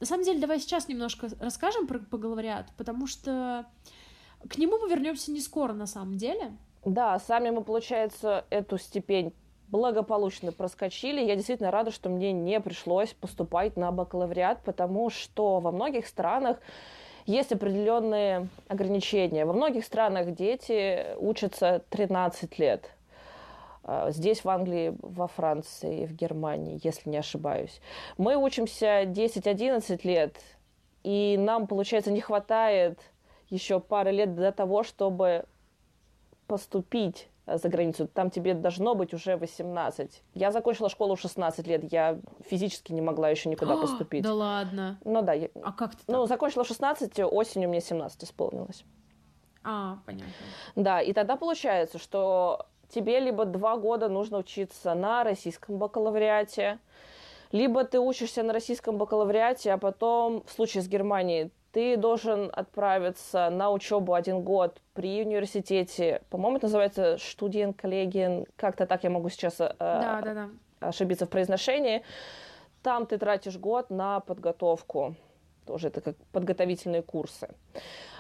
На 0.05 0.07
самом 0.07 0.25
деле, 0.25 0.39
давай 0.39 0.61
сейчас 0.61 0.87
немножко 0.87 1.31
расскажем 1.41 1.87
про 1.87 1.99
бакалавриат, 1.99 2.67
потому 2.77 3.07
что 3.07 3.65
к 4.47 4.59
нему 4.59 4.77
мы 4.77 4.91
вернемся 4.91 5.33
не 5.33 5.41
скоро 5.41 5.73
на 5.73 5.87
самом 5.87 6.19
деле. 6.19 6.53
Да, 6.85 7.19
сами 7.19 7.49
мы, 7.49 7.65
получается, 7.65 8.45
эту 8.51 8.77
степень 8.77 9.33
благополучно 9.69 10.53
проскочили. 10.53 11.25
Я 11.25 11.37
действительно 11.37 11.71
рада, 11.71 11.91
что 11.91 12.11
мне 12.11 12.33
не 12.33 12.61
пришлось 12.61 13.15
поступать 13.15 13.79
на 13.79 13.91
бакалавриат, 13.93 14.63
потому 14.63 15.09
что 15.09 15.61
во 15.61 15.73
многих 15.73 16.07
странах 16.07 16.59
есть 17.25 17.53
определенные 17.53 18.49
ограничения. 18.69 19.47
Во 19.47 19.55
многих 19.55 19.87
странах 19.87 20.35
дети 20.35 21.17
учатся 21.17 21.83
13 21.89 22.59
лет. 22.59 22.91
А, 23.85 24.11
здесь, 24.11 24.45
в 24.45 24.49
Англии, 24.49 24.97
во 25.01 25.29
Франции, 25.29 26.07
в 26.07 26.13
Германии, 26.13 26.81
если 26.83 27.11
не 27.11 27.19
ошибаюсь. 27.19 27.81
Мы 28.19 28.37
учимся 28.37 29.05
10-11 29.05 30.01
лет, 30.05 30.41
и 31.03 31.37
нам, 31.39 31.67
получается, 31.67 32.11
не 32.11 32.21
хватает 32.21 32.99
еще 33.51 33.79
пары 33.79 34.11
лет 34.11 34.35
для 34.35 34.53
того, 34.53 34.83
чтобы 34.83 35.45
поступить 36.47 37.29
Э, 37.47 37.59
за 37.59 37.69
границу, 37.69 38.07
там 38.07 38.31
тебе 38.31 38.55
должно 38.55 38.95
быть 38.95 39.13
уже 39.13 39.37
18. 39.37 40.23
Я 40.35 40.51
закончила 40.51 40.89
школу 40.89 41.15
в 41.15 41.21
16 41.21 41.67
лет, 41.67 41.93
я 41.93 42.19
физически 42.49 42.93
не 42.93 43.01
могла 43.03 43.29
еще 43.29 43.49
никуда 43.49 43.77
поступить. 43.81 44.23
Да 44.23 44.35
ладно? 44.35 44.99
Ну 45.05 45.23
да. 45.23 45.33
Я, 45.35 45.49
а 45.63 45.73
как 45.73 45.95
ты 45.95 46.03
Ну, 46.07 46.27
закончила 46.27 46.65
в 46.65 46.69
16, 46.69 47.21
осенью 47.21 47.69
мне 47.69 47.81
17 47.81 48.25
исполнилось. 48.25 48.85
А, 49.63 49.99
понятно. 50.05 50.33
Да, 50.77 51.01
и 51.01 51.13
тогда 51.13 51.37
получается, 51.37 51.99
что 51.99 52.67
тебе 52.95 53.21
либо 53.21 53.45
два 53.45 53.77
года 53.77 54.09
нужно 54.09 54.39
учиться 54.39 54.95
на 54.95 55.25
российском 55.25 55.79
бакалавриате, 55.79 56.79
либо 57.51 57.85
ты 57.85 58.01
учишься 58.01 58.43
на 58.43 58.53
российском 58.53 58.99
бакалавриате, 58.99 59.73
а 59.73 59.79
потом, 59.79 60.43
в 60.47 60.53
случае 60.53 60.83
с 60.83 60.89
Германией, 60.89 61.51
ты 61.73 61.97
должен 61.97 62.51
отправиться 62.53 63.51
на 63.51 63.71
учебу 63.71 64.15
один 64.15 64.43
год 64.43 64.81
при 64.93 65.23
университете. 65.23 66.23
По-моему, 66.31 66.59
это 66.59 66.67
называется 66.67 67.17
студент 67.19 67.77
коллегиен. 67.77 68.47
Как-то 68.57 68.87
так 68.87 69.03
я 69.03 69.11
могу 69.11 69.29
сейчас 69.29 69.61
э, 69.61 69.75
да, 69.79 70.21
да, 70.25 70.35
да. 70.35 70.49
ошибиться 70.81 71.27
в 71.27 71.31
произношении. 71.31 72.05
Там 72.83 73.07
ты 73.07 73.19
тратишь 73.19 73.57
год 73.57 73.91
на 73.91 74.21
подготовку. 74.21 75.17
Тоже 75.67 75.89
это 75.89 76.01
как 76.01 76.17
подготовительные 76.33 77.03
курсы. 77.03 77.49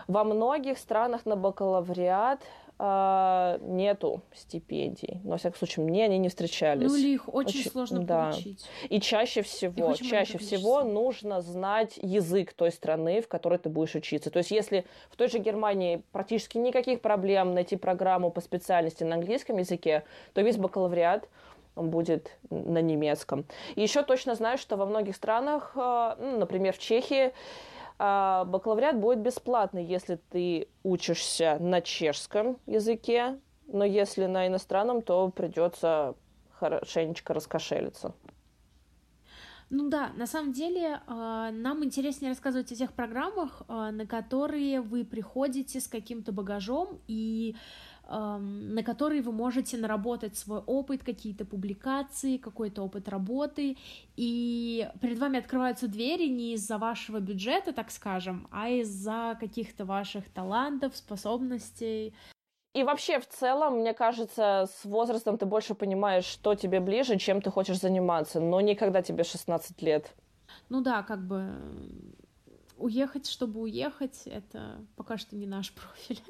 Во 0.08 0.24
многих 0.24 0.78
странах 0.78 1.24
на 1.24 1.36
бакалавриат 1.36 2.40
нету 2.78 4.22
стипендий. 4.34 5.20
Но, 5.22 5.30
во 5.32 5.36
всяком 5.36 5.58
случае, 5.58 5.86
мне 5.86 6.04
они 6.04 6.18
не 6.18 6.28
встречались. 6.28 6.90
Ну, 6.90 6.96
или 6.96 7.14
их 7.14 7.32
очень, 7.32 7.60
очень 7.60 7.70
сложно 7.70 8.00
да. 8.00 8.30
получить. 8.30 8.68
И 8.88 9.00
чаще 9.00 9.42
всего, 9.42 9.94
чаще 9.94 10.38
всего 10.38 10.82
нужно 10.82 11.40
знать 11.40 11.98
язык 12.02 12.52
той 12.52 12.72
страны, 12.72 13.22
в 13.22 13.28
которой 13.28 13.58
ты 13.58 13.68
будешь 13.68 13.94
учиться. 13.94 14.30
То 14.30 14.38
есть, 14.38 14.50
если 14.50 14.84
в 15.10 15.16
той 15.16 15.28
же 15.28 15.38
Германии 15.38 16.02
практически 16.10 16.58
никаких 16.58 17.00
проблем 17.00 17.54
найти 17.54 17.76
программу 17.76 18.30
по 18.30 18.40
специальности 18.40 19.04
на 19.04 19.14
английском 19.16 19.58
языке, 19.58 20.02
то 20.32 20.42
весь 20.42 20.56
бакалавриат 20.56 21.28
он 21.76 21.90
будет 21.90 22.30
на 22.50 22.80
немецком. 22.80 23.44
И 23.74 23.82
еще 23.82 24.02
точно 24.02 24.34
знаю, 24.34 24.58
что 24.58 24.76
во 24.76 24.86
многих 24.86 25.16
странах, 25.16 25.72
э, 25.74 26.16
ну, 26.18 26.38
например, 26.38 26.72
в 26.74 26.78
Чехии, 26.78 27.32
а 27.98 28.44
бакалавриат 28.44 28.98
будет 28.98 29.20
бесплатный, 29.20 29.84
если 29.84 30.16
ты 30.30 30.68
учишься 30.82 31.58
на 31.60 31.80
чешском 31.80 32.58
языке, 32.66 33.38
но 33.66 33.84
если 33.84 34.26
на 34.26 34.46
иностранном, 34.46 35.02
то 35.02 35.28
придется 35.30 36.14
хорошенечко 36.52 37.34
раскошелиться. 37.34 38.14
Ну 39.70 39.88
да, 39.88 40.12
на 40.16 40.26
самом 40.26 40.52
деле 40.52 41.00
а, 41.06 41.50
нам 41.50 41.84
интереснее 41.84 42.30
рассказывать 42.30 42.70
о 42.70 42.76
тех 42.76 42.92
программах, 42.92 43.62
а, 43.66 43.90
на 43.90 44.06
которые 44.06 44.80
вы 44.80 45.04
приходите 45.04 45.80
с 45.80 45.88
каким-то 45.88 46.32
багажом 46.32 47.00
и 47.08 47.56
на 48.08 48.82
которые 48.82 49.22
вы 49.22 49.32
можете 49.32 49.76
наработать 49.76 50.36
свой 50.36 50.58
опыт, 50.60 51.02
какие-то 51.02 51.44
публикации, 51.44 52.36
какой-то 52.36 52.82
опыт 52.82 53.08
работы, 53.08 53.76
и 54.16 54.88
перед 55.00 55.18
вами 55.18 55.38
открываются 55.38 55.88
двери 55.88 56.28
не 56.28 56.54
из-за 56.54 56.78
вашего 56.78 57.20
бюджета, 57.20 57.72
так 57.72 57.90
скажем, 57.90 58.46
а 58.50 58.68
из-за 58.68 59.36
каких-то 59.40 59.84
ваших 59.84 60.28
талантов, 60.30 60.96
способностей. 60.96 62.14
И 62.74 62.82
вообще, 62.82 63.20
в 63.20 63.28
целом, 63.28 63.78
мне 63.78 63.94
кажется, 63.94 64.68
с 64.68 64.84
возрастом 64.84 65.38
ты 65.38 65.46
больше 65.46 65.74
понимаешь, 65.74 66.24
что 66.24 66.54
тебе 66.54 66.80
ближе, 66.80 67.18
чем 67.18 67.40
ты 67.40 67.50
хочешь 67.50 67.80
заниматься, 67.80 68.40
но 68.40 68.60
не 68.60 68.74
когда 68.74 69.00
тебе 69.00 69.24
16 69.24 69.80
лет. 69.82 70.12
Ну 70.68 70.80
да, 70.80 71.02
как 71.02 71.26
бы 71.26 71.52
уехать, 72.76 73.28
чтобы 73.28 73.60
уехать, 73.60 74.22
это 74.26 74.84
пока 74.96 75.16
что 75.16 75.36
не 75.36 75.46
наш 75.46 75.72
профиль. 75.74 76.20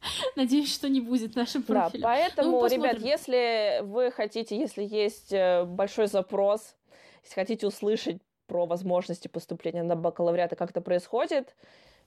Надеюсь, 0.36 0.72
что 0.72 0.88
не 0.88 1.00
будет 1.00 1.36
нашим 1.36 1.62
профилем. 1.62 2.02
Да, 2.02 2.08
поэтому, 2.08 2.60
ну, 2.60 2.66
ребят, 2.66 2.98
если 2.98 3.80
вы 3.82 4.10
хотите, 4.10 4.58
если 4.58 4.82
есть 4.82 5.32
э, 5.32 5.64
большой 5.64 6.06
запрос, 6.06 6.76
если 7.22 7.34
хотите 7.34 7.66
услышать 7.66 8.18
про 8.46 8.66
возможности 8.66 9.28
поступления 9.28 9.82
на 9.82 9.96
бакалавриат 9.96 10.52
и 10.52 10.56
как 10.56 10.70
это 10.70 10.80
происходит, 10.80 11.54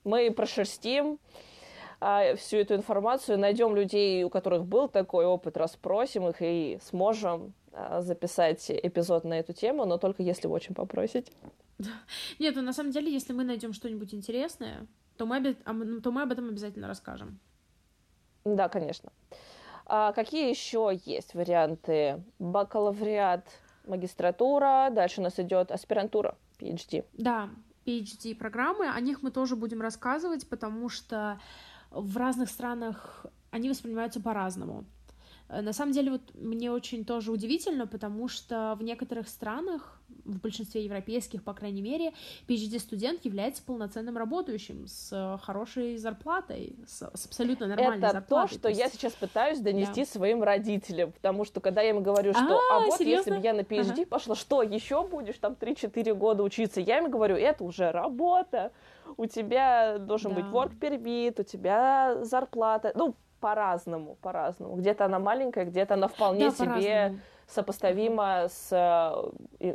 мы 0.03 0.29
прошерстим 0.31 1.19
а, 2.01 2.35
всю 2.35 2.57
эту 2.57 2.75
информацию, 2.75 3.39
найдем 3.39 3.75
людей, 3.75 4.23
у 4.25 4.29
которых 4.29 4.65
был 4.65 4.89
такой 4.89 5.25
опыт, 5.25 5.55
расспросим 5.55 6.27
их 6.27 6.37
и 6.41 6.79
сможем 6.83 7.53
а, 7.71 8.01
записать 8.01 8.69
эпизод 8.69 9.23
на 9.23 9.39
эту 9.39 9.53
тему, 9.53 9.85
но 9.85 9.97
только 9.97 10.21
если 10.21 10.47
вы 10.47 10.55
очень 10.55 10.75
попросите. 10.75 11.31
Нет, 12.39 12.55
ну 12.55 12.61
на 12.61 12.73
самом 12.73 12.91
деле, 12.91 13.09
если 13.11 13.31
мы 13.31 13.45
найдем 13.45 13.71
что-нибудь 13.71 14.13
интересное, 14.13 14.85
то 15.15 15.25
мы, 15.25 15.53
то 15.53 16.11
мы 16.11 16.23
об 16.23 16.31
этом 16.33 16.49
обязательно 16.49 16.87
расскажем. 16.87 17.39
Да, 18.45 18.69
конечно. 18.69 19.11
А 19.85 20.11
какие 20.13 20.49
еще 20.49 20.97
есть 21.05 21.33
варианты? 21.33 22.23
Бакалавриат, 22.39 23.45
магистратура, 23.85 24.89
дальше 24.91 25.19
у 25.21 25.23
нас 25.23 25.39
идет 25.39 25.71
аспирантура, 25.71 26.37
PhD. 26.59 27.05
Да, 27.13 27.49
PhD-программы, 27.85 28.89
о 28.89 28.99
них 29.01 29.21
мы 29.21 29.31
тоже 29.31 29.55
будем 29.55 29.81
рассказывать, 29.81 30.47
потому 30.47 30.89
что 30.89 31.39
в 31.91 32.17
разных 32.17 32.49
странах 32.49 33.25
они 33.51 33.69
воспринимаются 33.69 34.21
по-разному. 34.21 34.85
Э, 35.53 35.61
на 35.61 35.73
самом 35.73 35.91
деле, 35.91 36.11
вот 36.11 36.21
мне 36.33 36.71
очень 36.71 37.05
тоже 37.05 37.31
удивительно, 37.31 37.87
потому 37.87 38.27
что 38.27 38.75
в 38.79 38.83
некоторых 38.83 39.27
странах, 39.27 39.99
в 40.25 40.39
большинстве 40.39 40.83
европейских, 40.85 41.43
по 41.43 41.53
крайней 41.53 41.81
мере, 41.81 42.13
PhD-студент 42.47 43.25
является 43.25 43.61
полноценным 43.63 44.17
работающим 44.17 44.87
с 44.87 45.39
хорошей 45.43 45.97
зарплатой, 45.97 46.75
с, 46.87 47.09
с 47.13 47.25
абсолютно 47.25 47.67
нормальной 47.67 47.97
Это 47.97 48.13
зарплатой. 48.13 48.47
то, 48.47 48.53
что 48.53 48.61
то 48.63 48.69
есть... 48.69 48.79
я 48.79 48.89
сейчас 48.89 49.13
пытаюсь 49.13 49.59
донести 49.59 50.03
да. 50.03 50.09
своим 50.09 50.43
родителям, 50.43 51.11
потому 51.11 51.45
что 51.45 51.59
когда 51.59 51.81
я 51.81 51.89
им 51.89 52.03
говорю, 52.03 52.33
что 52.33 52.57
а, 52.71 52.77
а 52.77 52.79
вот 52.85 52.97
серьезно? 52.97 53.31
если 53.33 53.41
бы 53.41 53.43
я 53.43 53.53
на 53.53 53.61
PhD 53.61 54.01
ага. 54.01 54.05
пошла, 54.05 54.35
что, 54.35 54.63
еще 54.63 55.05
будешь 55.05 55.37
там 55.37 55.53
3-4 55.53 56.13
года 56.13 56.43
учиться? 56.43 56.79
Я 56.79 56.99
им 56.99 57.11
говорю, 57.11 57.35
это 57.35 57.63
уже 57.63 57.91
работа, 57.91 58.71
у 59.17 59.25
тебя 59.25 59.97
должен 59.99 60.33
да. 60.33 60.41
быть 60.41 60.51
work 60.51 60.79
permit, 60.79 61.41
у 61.41 61.43
тебя 61.43 62.23
зарплата, 62.23 62.93
ну, 62.95 63.15
по-разному, 63.43 64.15
по-разному. 64.21 64.77
Где-то 64.77 65.03
она 65.05 65.19
маленькая, 65.19 65.65
где-то 65.65 65.95
она 65.95 66.07
вполне 66.07 66.49
да, 66.49 66.55
себе 66.55 67.19
сопоставима 67.45 68.47
с 68.47 68.71
э, 68.71 69.73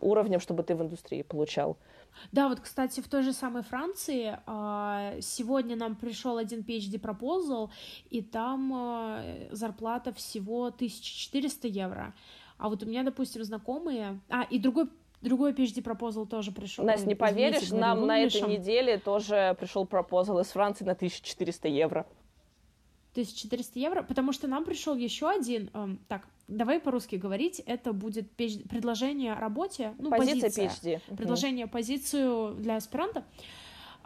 уровнем, 0.00 0.40
чтобы 0.40 0.64
ты 0.64 0.74
в 0.74 0.82
индустрии 0.82 1.22
получал. 1.22 1.76
Да, 2.32 2.48
вот, 2.48 2.58
кстати, 2.58 3.00
в 3.00 3.08
той 3.08 3.22
же 3.22 3.32
самой 3.32 3.62
Франции 3.62 4.36
а, 4.46 5.14
сегодня 5.20 5.76
нам 5.76 5.94
пришел 5.94 6.38
один 6.38 6.62
PhD 6.62 6.98
пропозал, 6.98 7.70
и 8.10 8.20
там 8.20 8.72
э, 8.74 9.48
зарплата 9.52 10.12
всего 10.12 10.64
1400 10.64 11.68
евро. 11.68 12.14
А 12.58 12.68
вот 12.68 12.82
у 12.82 12.86
меня, 12.86 13.04
допустим, 13.04 13.44
знакомые... 13.44 14.18
А, 14.28 14.42
и 14.42 14.58
другой 14.58 14.88
другой 15.22 15.52
PhD 15.52 15.82
пропозал 15.82 16.26
тоже 16.26 16.50
пришел. 16.50 16.84
Настя, 16.84 17.06
не 17.06 17.14
поверишь, 17.14 17.70
нам 17.70 18.06
на 18.06 18.18
этой 18.18 18.42
неделе 18.42 18.98
тоже 18.98 19.56
пришел 19.58 19.86
пропозал 19.86 20.40
из 20.40 20.48
Франции 20.48 20.84
на 20.84 20.92
1400 20.92 21.68
евро. 21.68 22.06
1400 23.14 23.78
евро, 23.78 24.02
потому 24.02 24.32
что 24.32 24.48
нам 24.48 24.64
пришел 24.64 24.96
еще 24.96 25.30
один, 25.30 25.70
эм, 25.72 26.00
так, 26.08 26.26
давай 26.48 26.80
по-русски 26.80 27.16
говорить, 27.16 27.60
это 27.64 27.92
будет 27.92 28.26
PhD, 28.36 28.68
предложение 28.68 29.34
о 29.34 29.40
работе, 29.40 29.94
ну, 29.98 30.10
позиция, 30.10 30.50
позиция 30.50 31.00
PhD. 31.08 31.16
Предложение, 31.16 31.66
позицию 31.66 32.54
для 32.56 32.76
аспиранта. 32.76 33.24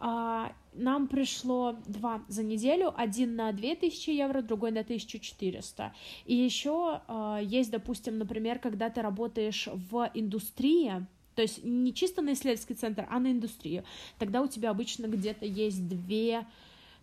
А, 0.00 0.52
нам 0.74 1.08
пришло 1.08 1.76
два 1.86 2.22
за 2.28 2.44
неделю, 2.44 2.92
один 2.96 3.34
на 3.34 3.50
2000 3.52 4.10
евро, 4.10 4.42
другой 4.42 4.70
на 4.70 4.80
1400. 4.80 5.92
И 6.26 6.34
еще 6.34 7.00
а, 7.08 7.40
есть, 7.42 7.70
допустим, 7.70 8.18
например, 8.18 8.58
когда 8.58 8.90
ты 8.90 9.02
работаешь 9.02 9.68
в 9.90 10.10
индустрии, 10.14 11.06
то 11.34 11.42
есть 11.42 11.64
не 11.64 11.92
чисто 11.94 12.22
на 12.22 12.34
исследовательский 12.34 12.76
центр, 12.76 13.06
а 13.10 13.18
на 13.18 13.32
индустрию, 13.32 13.84
тогда 14.18 14.42
у 14.42 14.46
тебя 14.46 14.70
обычно 14.70 15.06
где-то 15.06 15.46
есть 15.46 15.88
две 15.88 16.46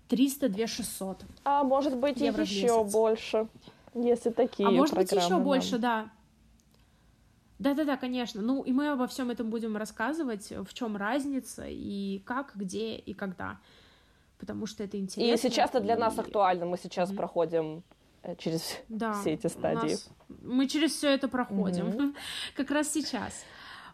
300, 0.08 0.50
2 0.50 0.68
600. 0.68 1.26
А 1.44 1.64
может 1.64 1.98
быть 1.98 2.22
и 2.22 2.26
еще 2.26 2.84
больше, 2.84 3.48
если 3.94 4.30
такие 4.30 4.68
А 4.68 4.72
может 4.72 4.96
быть 4.96 5.12
еще 5.12 5.30
нам. 5.30 5.44
больше, 5.44 5.78
да. 5.78 6.10
Да-да-да, 7.60 7.96
конечно. 7.98 8.42
Ну, 8.42 8.64
и 8.64 8.72
мы 8.74 8.90
обо 8.90 9.08
всем 9.08 9.30
этом 9.32 9.50
будем 9.50 9.78
рассказывать, 9.78 10.52
в 10.52 10.74
чем 10.74 10.98
разница, 10.98 11.66
и 11.68 12.22
как, 12.26 12.52
где 12.56 12.96
и 12.96 13.14
когда. 13.14 13.60
Потому 14.38 14.68
что 14.68 14.84
это 14.84 15.00
интересно. 15.00 15.34
И 15.34 15.38
сейчас 15.38 15.70
это 15.70 15.80
для 15.80 15.96
и... 15.96 15.98
нас 15.98 16.20
актуально. 16.20 16.66
Мы 16.66 16.78
сейчас 16.78 17.10
mm-hmm. 17.10 17.16
проходим 17.16 17.84
э, 18.24 18.36
через 18.36 18.78
да, 18.90 19.14
все 19.14 19.34
эти 19.34 19.48
стадии. 19.48 19.92
Нас... 19.92 20.10
Мы 20.44 20.68
через 20.68 20.92
все 20.94 21.10
это 21.10 21.30
проходим. 21.30 21.86
Mm-hmm. 21.88 22.16
как 22.56 22.72
раз 22.72 22.92
сейчас. 22.92 23.46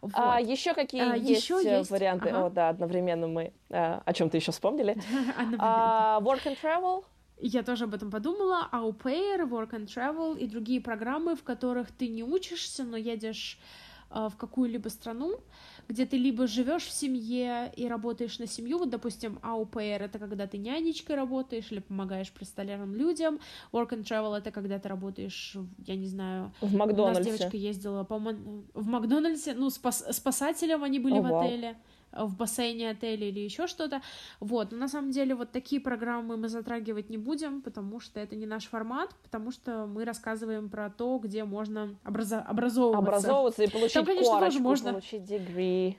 Вот. 0.01 0.13
А 0.15 0.39
еще 0.39 0.73
какие 0.73 1.11
а, 1.11 1.15
есть, 1.15 1.43
еще 1.43 1.61
есть 1.63 1.91
варианты? 1.91 2.29
Ага. 2.29 2.45
О, 2.45 2.49
да, 2.49 2.69
одновременно 2.69 3.27
мы 3.27 3.53
а, 3.69 4.01
о 4.03 4.13
чем-то 4.13 4.35
еще 4.35 4.51
вспомнили. 4.51 4.97
а, 5.59 6.19
work 6.21 6.43
and 6.45 6.57
travel. 6.61 7.03
Я 7.43 7.63
тоже 7.63 7.85
об 7.85 7.95
этом 7.95 8.11
подумала. 8.11 8.69
Au 8.71 8.91
pair, 8.91 9.49
Work 9.49 9.71
and 9.71 9.87
Travel 9.87 10.37
и 10.37 10.45
другие 10.47 10.79
программы, 10.79 11.35
в 11.35 11.43
которых 11.43 11.91
ты 11.91 12.07
не 12.07 12.23
учишься, 12.23 12.83
но 12.83 12.97
едешь 12.97 13.57
э, 13.57 13.90
в 14.13 14.33
какую-либо 14.37 14.89
страну, 14.89 15.39
где 15.87 16.05
ты 16.05 16.17
либо 16.17 16.47
живешь 16.47 16.83
в 16.83 16.91
семье 16.91 17.71
и 17.75 17.87
работаешь 17.87 18.39
на 18.39 18.47
семью, 18.47 18.77
вот, 18.77 18.89
допустим, 18.89 19.39
pair— 19.41 19.99
это 19.99 20.19
когда 20.19 20.47
ты 20.47 20.57
нянечкой 20.57 21.15
работаешь 21.15 21.71
или 21.71 21.79
помогаешь 21.79 22.31
престолярным 22.31 22.95
людям, 22.95 23.39
work 23.71 23.89
and 23.89 24.03
travel— 24.03 24.37
это 24.37 24.51
когда 24.51 24.79
ты 24.79 24.89
работаешь, 24.89 25.55
я 25.85 25.95
не 25.95 26.07
знаю... 26.07 26.51
В 26.61 26.75
Макдональдсе. 26.75 27.21
У 27.21 27.31
нас 27.31 27.39
девочка 27.39 27.57
ездила, 27.57 28.03
по 28.03 28.17
в 28.17 28.87
Макдональдсе, 28.87 29.53
ну, 29.53 29.69
спас... 29.69 30.05
спасателем 30.11 30.83
они 30.83 30.99
были 30.99 31.19
О, 31.19 31.21
в 31.21 31.25
отеле. 31.39 31.67
Вау 31.67 31.77
в 32.11 32.35
бассейне 32.35 32.89
отеля 32.89 33.27
или 33.27 33.39
еще 33.39 33.67
что-то. 33.67 34.01
Вот, 34.39 34.71
но 34.71 34.77
на 34.77 34.87
самом 34.87 35.11
деле 35.11 35.35
вот 35.35 35.51
такие 35.51 35.81
программы 35.81 36.37
мы 36.37 36.49
затрагивать 36.49 37.09
не 37.09 37.17
будем, 37.17 37.61
потому 37.61 37.99
что 37.99 38.19
это 38.19 38.35
не 38.35 38.45
наш 38.45 38.65
формат, 38.65 39.15
потому 39.23 39.51
что 39.51 39.85
мы 39.85 40.05
рассказываем 40.05 40.69
про 40.69 40.89
то, 40.89 41.17
где 41.19 41.43
можно 41.43 41.95
образо- 42.03 42.43
образовываться. 42.43 42.99
Образовываться 42.99 43.63
и 43.63 43.69
получить 43.69 43.93
Там, 43.93 44.05
конечно, 44.05 44.31
корочку, 44.31 44.51
тоже 44.51 44.63
можно... 44.63 44.91
получить 44.91 45.21
degree. 45.23 45.95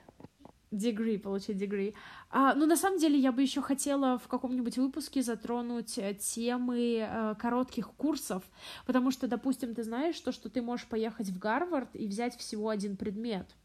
Degree, 0.71 1.19
получить 1.19 1.57
degree. 1.57 1.93
А, 2.31 2.55
ну, 2.55 2.65
на 2.65 2.75
самом 2.75 2.97
деле, 2.97 3.19
я 3.19 3.31
бы 3.31 3.43
еще 3.43 3.61
хотела 3.61 4.17
в 4.17 4.27
каком-нибудь 4.27 4.77
выпуске 4.77 5.21
затронуть 5.21 5.99
э, 5.99 6.15
темы 6.15 7.07
э, 7.07 7.35
коротких 7.37 7.91
курсов, 7.91 8.41
потому 8.87 9.11
что, 9.11 9.27
допустим, 9.27 9.75
ты 9.75 9.83
знаешь 9.83 10.19
то, 10.19 10.31
что 10.31 10.49
ты 10.49 10.63
можешь 10.63 10.87
поехать 10.87 11.29
в 11.29 11.37
Гарвард 11.37 11.95
и 11.95 12.07
взять 12.07 12.35
всего 12.35 12.69
один 12.69 12.97
предмет 12.97 13.55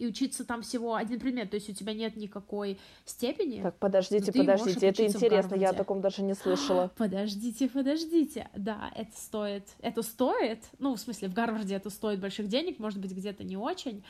и 0.00 0.06
учиться 0.06 0.44
там 0.44 0.62
всего 0.62 0.94
один 0.94 1.20
предмет, 1.20 1.50
то 1.50 1.56
есть 1.56 1.68
у 1.68 1.74
тебя 1.74 1.92
нет 1.92 2.16
никакой 2.16 2.78
степени. 3.04 3.62
Так, 3.62 3.76
подождите, 3.76 4.32
подождите, 4.32 4.86
это 4.86 5.06
интересно, 5.06 5.54
я 5.54 5.70
о 5.70 5.74
таком 5.74 6.00
даже 6.00 6.22
не 6.22 6.34
слышала. 6.34 6.90
Подождите, 6.96 7.68
подождите, 7.68 8.48
да, 8.56 8.90
это 8.96 9.14
стоит, 9.14 9.64
это 9.80 10.02
стоит, 10.02 10.64
ну, 10.78 10.94
в 10.94 11.00
смысле, 11.00 11.28
в 11.28 11.34
Гарварде 11.34 11.74
это 11.74 11.90
стоит 11.90 12.18
больших 12.18 12.48
денег, 12.48 12.78
может 12.78 12.98
быть, 12.98 13.12
где-то 13.12 13.44
не 13.44 13.58
очень, 13.58 14.02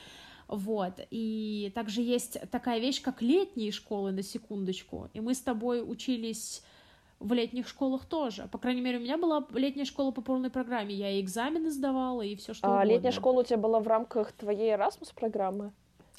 вот, 0.47 0.95
и 1.11 1.73
также 1.75 2.03
есть 2.03 2.39
такая 2.51 2.79
вещь, 2.79 3.03
как 3.03 3.21
летние 3.21 3.73
школы, 3.73 4.13
на 4.13 4.23
секундочку, 4.23 5.11
и 5.13 5.21
мы 5.21 5.35
с 5.35 5.41
тобой 5.41 5.83
учились 5.85 6.63
в 7.21 7.33
летних 7.35 7.69
школах 7.69 8.07
тоже. 8.07 8.49
По 8.51 8.59
крайней 8.59 8.81
мере, 8.81 8.99
у 8.99 9.03
меня 9.03 9.19
была 9.19 9.47
летняя 9.53 9.85
школа 9.85 10.11
по 10.11 10.23
полной 10.23 10.51
программе. 10.51 10.95
Я 10.95 11.11
и 11.11 11.21
экзамены 11.21 11.71
сдавала, 11.71 12.23
и 12.23 12.35
все 12.35 12.55
что 12.55 12.67
а 12.67 12.71
угодно. 12.71 12.89
летняя 12.89 13.13
школа 13.13 13.41
у 13.41 13.43
тебя 13.45 13.59
была 13.59 13.79
в 13.81 13.87
рамках 13.87 14.33
твоей 14.33 14.75
Erasmus 14.75 15.15
программы? 15.15 15.73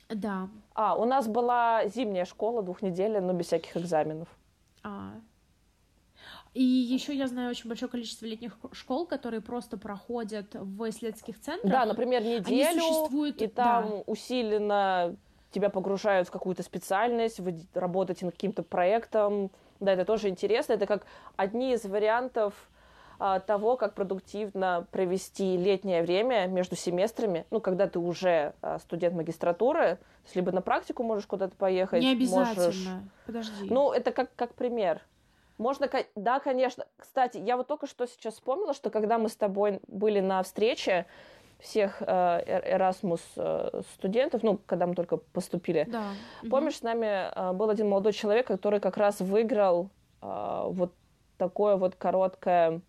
Да. 0.09 0.47
А, 0.75 0.95
у 0.95 1.05
нас 1.05 1.27
была 1.27 1.87
зимняя 1.87 2.25
школа 2.25 2.61
двухнедельная, 2.61 3.21
но 3.21 3.33
без 3.33 3.47
всяких 3.47 3.75
экзаменов. 3.77 4.29
А. 4.83 5.13
И 6.53 6.63
еще 6.63 7.15
я 7.15 7.27
знаю 7.27 7.49
очень 7.49 7.67
большое 7.69 7.89
количество 7.89 8.25
летних 8.25 8.57
школ, 8.73 9.07
которые 9.07 9.41
просто 9.41 9.77
проходят 9.77 10.53
в 10.53 10.89
исследовательских 10.89 11.39
центрах. 11.39 11.71
Да, 11.71 11.85
например, 11.85 12.21
неделю, 12.23 12.69
Они 12.69 12.79
существуют... 12.79 13.41
и 13.41 13.47
там 13.47 13.89
да. 13.89 13.95
усиленно 14.05 15.15
тебя 15.51 15.69
погружают 15.69 16.27
в 16.27 16.31
какую-то 16.31 16.61
специальность, 16.61 17.39
вы 17.39 17.59
работаете 17.73 18.25
над 18.25 18.35
каким-то 18.35 18.63
проектом. 18.63 19.49
Да, 19.81 19.91
это 19.93 20.05
тоже 20.05 20.29
интересно. 20.29 20.73
Это 20.73 20.85
как 20.85 21.05
одни 21.35 21.73
из 21.73 21.83
вариантов 21.85 22.53
а, 23.19 23.39
того, 23.39 23.75
как 23.77 23.93
продуктивно 23.93 24.87
провести 24.91 25.57
летнее 25.57 26.03
время 26.03 26.47
между 26.47 26.75
семестрами, 26.75 27.45
ну, 27.51 27.59
когда 27.59 27.87
ты 27.87 27.99
уже 27.99 28.53
а, 28.61 28.79
студент 28.79 29.15
магистратуры, 29.15 29.97
либо 30.33 30.51
на 30.51 30.61
практику 30.61 31.03
можешь 31.03 31.25
куда-то 31.25 31.55
поехать. 31.55 32.01
Не 32.01 32.13
обязательно, 32.13 32.65
можешь... 32.65 32.87
подожди. 33.25 33.67
Ну, 33.69 33.91
это 33.91 34.11
как, 34.11 34.33
как 34.35 34.53
пример. 34.53 35.01
Можно, 35.57 35.89
да, 36.15 36.39
конечно. 36.39 36.85
Кстати, 36.97 37.37
я 37.37 37.57
вот 37.57 37.67
только 37.67 37.85
что 37.85 38.07
сейчас 38.07 38.35
вспомнила, 38.35 38.73
что 38.73 38.89
когда 38.89 39.17
мы 39.17 39.29
с 39.29 39.35
тобой 39.35 39.81
были 39.87 40.19
на 40.19 40.41
встрече 40.41 41.05
всех 41.61 42.01
э, 42.01 42.05
Erasmus 42.05 43.21
э, 43.35 43.81
студентов, 43.93 44.43
ну, 44.43 44.59
когда 44.65 44.87
мы 44.87 44.95
только 44.95 45.17
поступили, 45.17 45.87
да. 45.89 46.03
помнишь, 46.49 46.73
угу. 46.73 46.79
с 46.79 46.83
нами 46.83 47.31
э, 47.33 47.53
был 47.53 47.69
один 47.69 47.89
молодой 47.89 48.13
человек, 48.13 48.47
который 48.47 48.79
как 48.79 48.97
раз 48.97 49.19
выиграл 49.19 49.89
вот 50.21 50.93
такое 51.37 51.77
вот 51.77 51.95
короткое 51.95 52.81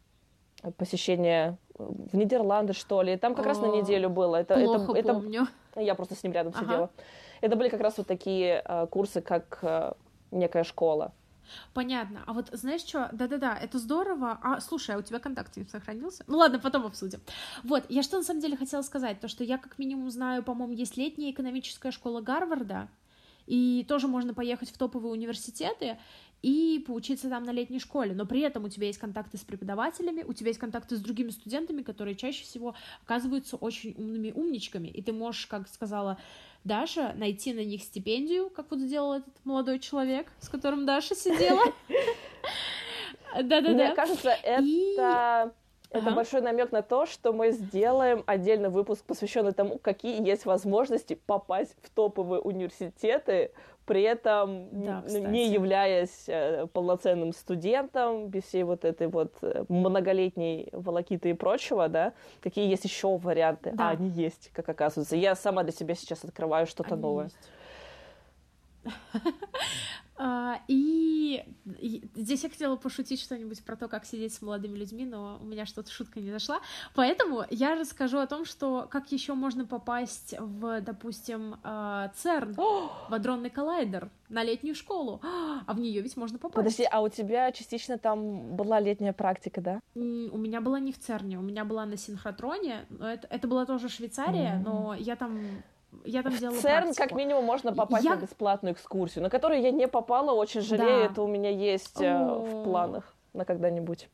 посещение 0.77 1.57
э, 1.79 1.87
в 2.13 2.15
Нидерланды, 2.15 2.75
что 2.75 3.01
ли. 3.01 3.17
Там 3.17 3.35
как 3.35 3.47
О, 3.47 3.49
раз 3.49 3.61
на 3.61 3.67
неделю 3.67 4.11
было. 4.11 4.37
Это, 4.37 4.55
плохо 4.55 4.99
это, 4.99 5.15
помню. 5.15 5.47
это... 5.73 5.81
Я 5.81 5.95
просто 5.95 6.15
с 6.15 6.23
ним 6.23 6.33
рядом 6.33 6.53
ага. 6.55 6.65
сидела. 6.65 6.91
Это 7.41 7.57
были 7.57 7.71
как 7.71 7.81
раз 7.81 7.97
вот 7.97 8.07
такие 8.07 8.63
курсы, 8.91 9.23
как 9.23 9.97
некая 10.31 10.65
школа. 10.65 11.13
Понятно. 11.75 12.23
А 12.27 12.33
вот 12.33 12.49
знаешь 12.53 12.83
что? 12.83 13.09
Да-да-да, 13.13 13.57
это 13.57 13.79
здорово. 13.79 14.39
А, 14.43 14.61
слушай, 14.61 14.95
а 14.95 14.99
у 14.99 15.03
тебя 15.03 15.19
контакт 15.19 15.57
не 15.57 15.65
сохранился? 15.65 16.25
Ну 16.27 16.39
ладно, 16.39 16.59
потом 16.59 16.87
обсудим. 16.87 17.21
Вот, 17.63 17.85
я 17.89 18.03
что 18.03 18.19
на 18.19 18.23
самом 18.23 18.41
деле 18.41 18.57
хотела 18.57 18.83
сказать? 18.83 19.21
То, 19.21 19.29
что 19.29 19.45
я 19.45 19.59
как 19.59 19.79
минимум 19.79 20.11
знаю, 20.11 20.43
по-моему, 20.43 20.75
есть 20.75 20.97
летняя 20.97 21.31
экономическая 21.31 21.91
школа 21.91 22.21
Гарварда, 22.21 22.89
и 23.47 23.85
тоже 23.89 24.07
можно 24.07 24.35
поехать 24.35 24.71
в 24.71 24.79
топовые 24.79 25.13
университеты, 25.13 25.99
и 26.43 26.83
поучиться 26.87 27.29
там 27.29 27.45
на 27.45 27.53
летней 27.53 27.79
школе, 27.79 28.15
но 28.15 28.27
при 28.27 28.41
этом 28.41 28.65
у 28.65 28.69
тебя 28.69 28.89
есть 28.89 28.99
контакты 28.99 29.39
с 29.39 29.43
преподавателями, 29.43 30.25
у 30.25 30.33
тебя 30.33 30.49
есть 30.49 30.59
контакты 30.59 30.97
с 30.97 31.01
другими 31.01 31.31
студентами, 31.31 31.83
которые 31.83 32.17
чаще 32.17 32.43
всего 32.43 32.75
оказываются 33.05 33.57
очень 33.57 33.95
умными 33.97 34.33
умничками, 34.33 34.89
и 34.89 35.03
ты 35.03 35.13
можешь, 35.13 35.47
как 35.47 35.69
сказала 35.69 36.19
Даша, 36.65 37.13
найти 37.15 37.53
на 37.53 37.65
них 37.65 37.83
стипендию, 37.83 38.51
как 38.51 38.71
вот 38.71 38.81
сделал 38.81 39.15
этот 39.15 39.35
молодой 39.45 39.79
человек, 39.79 40.33
с 40.39 40.49
которым 40.49 40.87
Даша 40.87 41.15
сидела. 41.15 41.65
Да-да-да. 43.35 43.73
Мне 43.73 43.95
кажется, 43.95 44.31
это 44.31 45.53
это 45.93 46.07
ага. 46.07 46.17
большой 46.17 46.41
намек 46.41 46.73
на 46.73 46.81
то, 46.81 47.05
что 47.05 47.35
мы 47.35 47.51
сделаем 47.51 48.23
отдельный 48.25 48.71
выпуск, 48.71 49.05
посвященный 49.05 49.53
тому, 49.53 49.79
какие 49.79 50.27
есть 50.27 50.47
возможности 50.47 51.15
попасть 51.15 51.77
в 51.83 51.91
топовые 51.91 52.41
университеты, 52.41 53.53
при 53.87 54.03
этом 54.03 54.69
да, 54.85 55.05
не 55.07 55.49
являясь 55.49 56.25
э, 56.29 56.67
полноценным 56.73 57.33
студентом, 57.33 58.29
без 58.29 58.45
всей 58.45 58.63
вот 58.63 58.85
этой 58.85 59.09
вот 59.09 59.35
э, 59.43 59.65
многолетней 59.69 60.69
волокиты 60.73 61.31
и 61.31 61.33
прочего, 61.33 61.89
да, 61.89 62.13
какие 62.41 62.69
есть 62.69 62.85
еще 62.85 63.17
варианты. 63.17 63.73
Да. 63.75 63.89
А, 63.89 63.93
они 63.93 64.09
есть, 64.09 64.51
как 64.53 64.69
оказывается. 64.69 65.17
Я 65.17 65.35
сама 65.35 65.63
для 65.63 65.73
себя 65.73 65.95
сейчас 65.95 66.25
открываю 66.25 66.67
что-то 66.67 66.97
новое. 66.97 67.31
А, 70.25 70.61
и, 70.69 71.45
здесь 72.15 72.45
я 72.45 72.49
хотела 72.49 72.77
пошутить 72.77 73.21
что-нибудь 73.21 73.65
про 73.65 73.75
то, 73.75 73.89
как 73.89 74.05
сидеть 74.05 74.33
с 74.33 74.41
молодыми 74.41 74.79
людьми, 74.79 75.05
но 75.05 75.41
у 75.43 75.45
меня 75.45 75.67
что-то 75.67 75.91
шутка 75.91 76.21
не 76.21 76.31
зашла. 76.31 76.61
Поэтому 76.95 77.45
я 77.51 77.75
расскажу 77.75 78.19
о 78.19 78.29
том, 78.29 78.45
что 78.45 78.87
как 78.89 79.11
еще 79.11 79.35
можно 79.35 79.67
попасть 79.67 80.37
в, 80.39 80.81
допустим, 80.81 81.57
а, 81.65 82.13
ЦЕРН, 82.15 82.55
в 82.57 83.13
адронный 83.13 83.51
коллайдер, 83.51 84.11
на 84.29 84.45
летнюю 84.45 84.77
школу. 84.77 85.21
А 85.65 85.75
в 85.75 85.81
нее 85.81 86.01
ведь 86.01 86.17
можно 86.17 86.39
попасть. 86.39 86.57
Подожди, 86.57 86.89
а 86.91 87.01
у 87.01 87.09
тебя 87.09 87.53
частично 87.53 87.97
там 87.97 88.57
была 88.57 88.81
летняя 88.81 89.13
практика, 89.13 89.61
да? 89.61 89.81
У 89.95 90.01
меня 90.01 90.61
была 90.61 90.81
не 90.81 90.93
в 90.93 90.99
ЦЕРНе, 90.99 91.39
у 91.39 91.43
меня 91.43 91.65
была 91.65 91.87
на 91.87 91.97
синхротроне. 91.97 92.87
Это, 93.01 93.29
это 93.29 93.49
была 93.49 93.65
тоже 93.65 93.89
Швейцария, 93.89 94.57
mm-hmm. 94.57 94.65
но 94.65 94.95
я 94.95 95.15
там 95.15 95.63
я 96.05 96.23
там 96.23 96.37
делала 96.37 96.57
в 96.57 96.61
ЦЕРН 96.63 96.83
практику. 96.85 97.09
как 97.09 97.17
минимум 97.17 97.45
можно 97.45 97.75
попасть 97.75 98.05
я... 98.05 98.17
на 98.17 98.21
бесплатную 98.21 98.75
экскурсию, 98.75 99.23
на 99.23 99.31
которую 99.31 99.61
я 99.61 99.71
не 99.71 99.89
попала, 99.89 100.33
очень 100.33 100.61
жалею, 100.61 101.07
да. 101.07 101.13
это 101.13 101.23
у 101.23 101.27
меня 101.27 101.51
есть 101.51 102.01
О... 102.01 102.39
в 102.39 102.65
планах 102.65 103.15
на 103.33 103.45
когда-нибудь. 103.45 104.09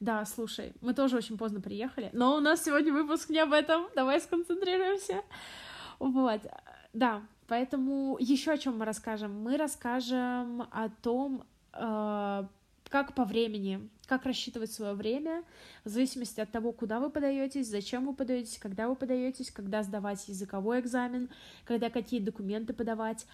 Да, 0.00 0.24
слушай, 0.24 0.72
мы 0.80 0.92
тоже 0.92 1.16
очень 1.16 1.38
поздно 1.38 1.60
приехали, 1.60 2.10
но 2.12 2.36
у 2.36 2.40
нас 2.40 2.64
сегодня 2.64 2.92
выпуск 2.92 3.30
не 3.30 3.38
об 3.38 3.52
этом, 3.52 3.86
давай 3.94 4.20
сконцентрируемся. 4.20 5.22
Вот, 5.98 6.40
да, 6.92 7.22
поэтому 7.46 8.16
еще 8.18 8.52
о 8.52 8.58
чем 8.58 8.78
мы 8.78 8.84
расскажем? 8.84 9.42
Мы 9.42 9.56
расскажем 9.56 10.62
о 10.70 10.88
том, 11.02 11.44
э, 11.72 12.44
как 12.94 13.12
по 13.12 13.24
времени 13.24 13.90
как 14.06 14.24
рассчитывать 14.24 14.70
свое 14.70 14.94
время, 14.94 15.42
в 15.82 15.88
зависимости 15.88 16.38
от 16.38 16.52
того, 16.52 16.70
куда 16.70 17.00
вы 17.00 17.10
подаетесь, 17.10 17.66
зачем 17.66 18.06
вы 18.06 18.14
подаетесь, 18.14 18.56
когда 18.56 18.88
вы 18.88 18.94
подаетесь, 18.94 19.50
когда 19.50 19.82
сдавать 19.82 20.28
языковой 20.28 20.78
экзамен, 20.78 21.28
когда 21.64 21.90
какие 21.90 22.20
документы 22.20 22.72
подавать, 22.72 23.26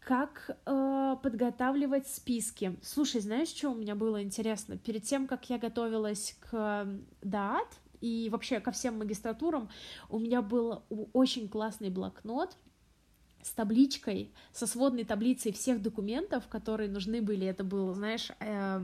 как 0.00 0.58
э, 0.66 1.16
подготавливать 1.22 2.08
списки. 2.08 2.76
Слушай, 2.82 3.20
знаешь, 3.20 3.50
что 3.50 3.70
у 3.70 3.76
меня 3.76 3.94
было 3.94 4.20
интересно? 4.20 4.76
Перед 4.76 5.04
тем, 5.04 5.28
как 5.28 5.48
я 5.50 5.58
готовилась 5.58 6.36
к 6.40 6.88
ДААТ 7.22 7.68
и 8.00 8.28
вообще 8.32 8.58
ко 8.58 8.72
всем 8.72 8.98
магистратурам, 8.98 9.68
у 10.08 10.18
меня 10.18 10.42
был 10.42 10.82
очень 11.12 11.48
классный 11.48 11.90
блокнот, 11.90 12.56
с 13.46 13.52
табличкой, 13.52 14.30
со 14.52 14.66
сводной 14.66 15.04
таблицей 15.04 15.52
всех 15.52 15.80
документов, 15.80 16.44
которые 16.48 16.90
нужны 16.90 17.22
были. 17.22 17.46
Это 17.46 17.62
был, 17.62 17.94
знаешь, 17.94 18.30
э, 18.40 18.80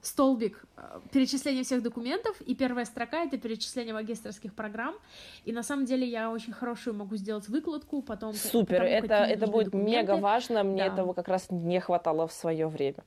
столбик 0.00 0.64
э, 0.76 1.00
перечисления 1.10 1.64
всех 1.64 1.82
документов, 1.82 2.40
и 2.40 2.54
первая 2.54 2.84
строка— 2.84 3.24
это 3.24 3.36
перечисление 3.36 3.92
магистрских 3.94 4.54
программ, 4.54 4.94
и 5.44 5.52
на 5.52 5.64
самом 5.64 5.86
деле 5.86 6.08
я 6.08 6.30
очень 6.30 6.52
хорошую 6.52 6.94
могу 6.94 7.16
сделать 7.16 7.48
выкладку, 7.48 8.00
потом... 8.00 8.34
Супер, 8.34 8.78
потому, 8.78 8.90
это, 8.90 9.14
это 9.14 9.46
будет 9.48 9.66
документы. 9.66 9.90
мега 9.90 10.16
важно, 10.16 10.62
мне 10.62 10.84
да. 10.86 10.92
этого 10.92 11.12
как 11.12 11.26
раз 11.26 11.50
не 11.50 11.80
хватало 11.80 12.28
в 12.28 12.32
свое 12.32 12.68
время. 12.68 13.02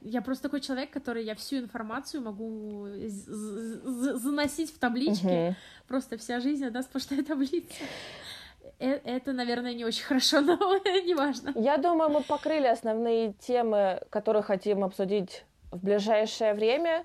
Я 0.00 0.22
просто 0.22 0.44
такой 0.44 0.60
человек, 0.60 0.90
который 0.90 1.24
я 1.24 1.34
всю 1.34 1.58
информацию 1.58 2.22
могу 2.22 2.86
заносить 3.08 4.72
в 4.72 4.78
таблички. 4.78 5.48
Угу. 5.48 5.56
Просто 5.88 6.18
вся 6.18 6.40
жизнь 6.40 6.64
одна 6.64 6.82
сплошная 6.82 7.24
таблица. 7.24 7.74
Э, 8.78 9.00
это, 9.04 9.32
наверное, 9.32 9.74
не 9.74 9.84
очень 9.84 10.04
хорошо, 10.08 10.40
но 10.40 10.54
неважно. 11.06 11.52
Я 11.56 11.78
думаю, 11.78 12.10
мы 12.10 12.22
покрыли 12.22 12.66
основные 12.66 13.32
темы, 13.34 14.02
которые 14.10 14.42
хотим 14.42 14.84
обсудить 14.84 15.44
в 15.70 15.82
ближайшее 15.82 16.54
время. 16.54 17.04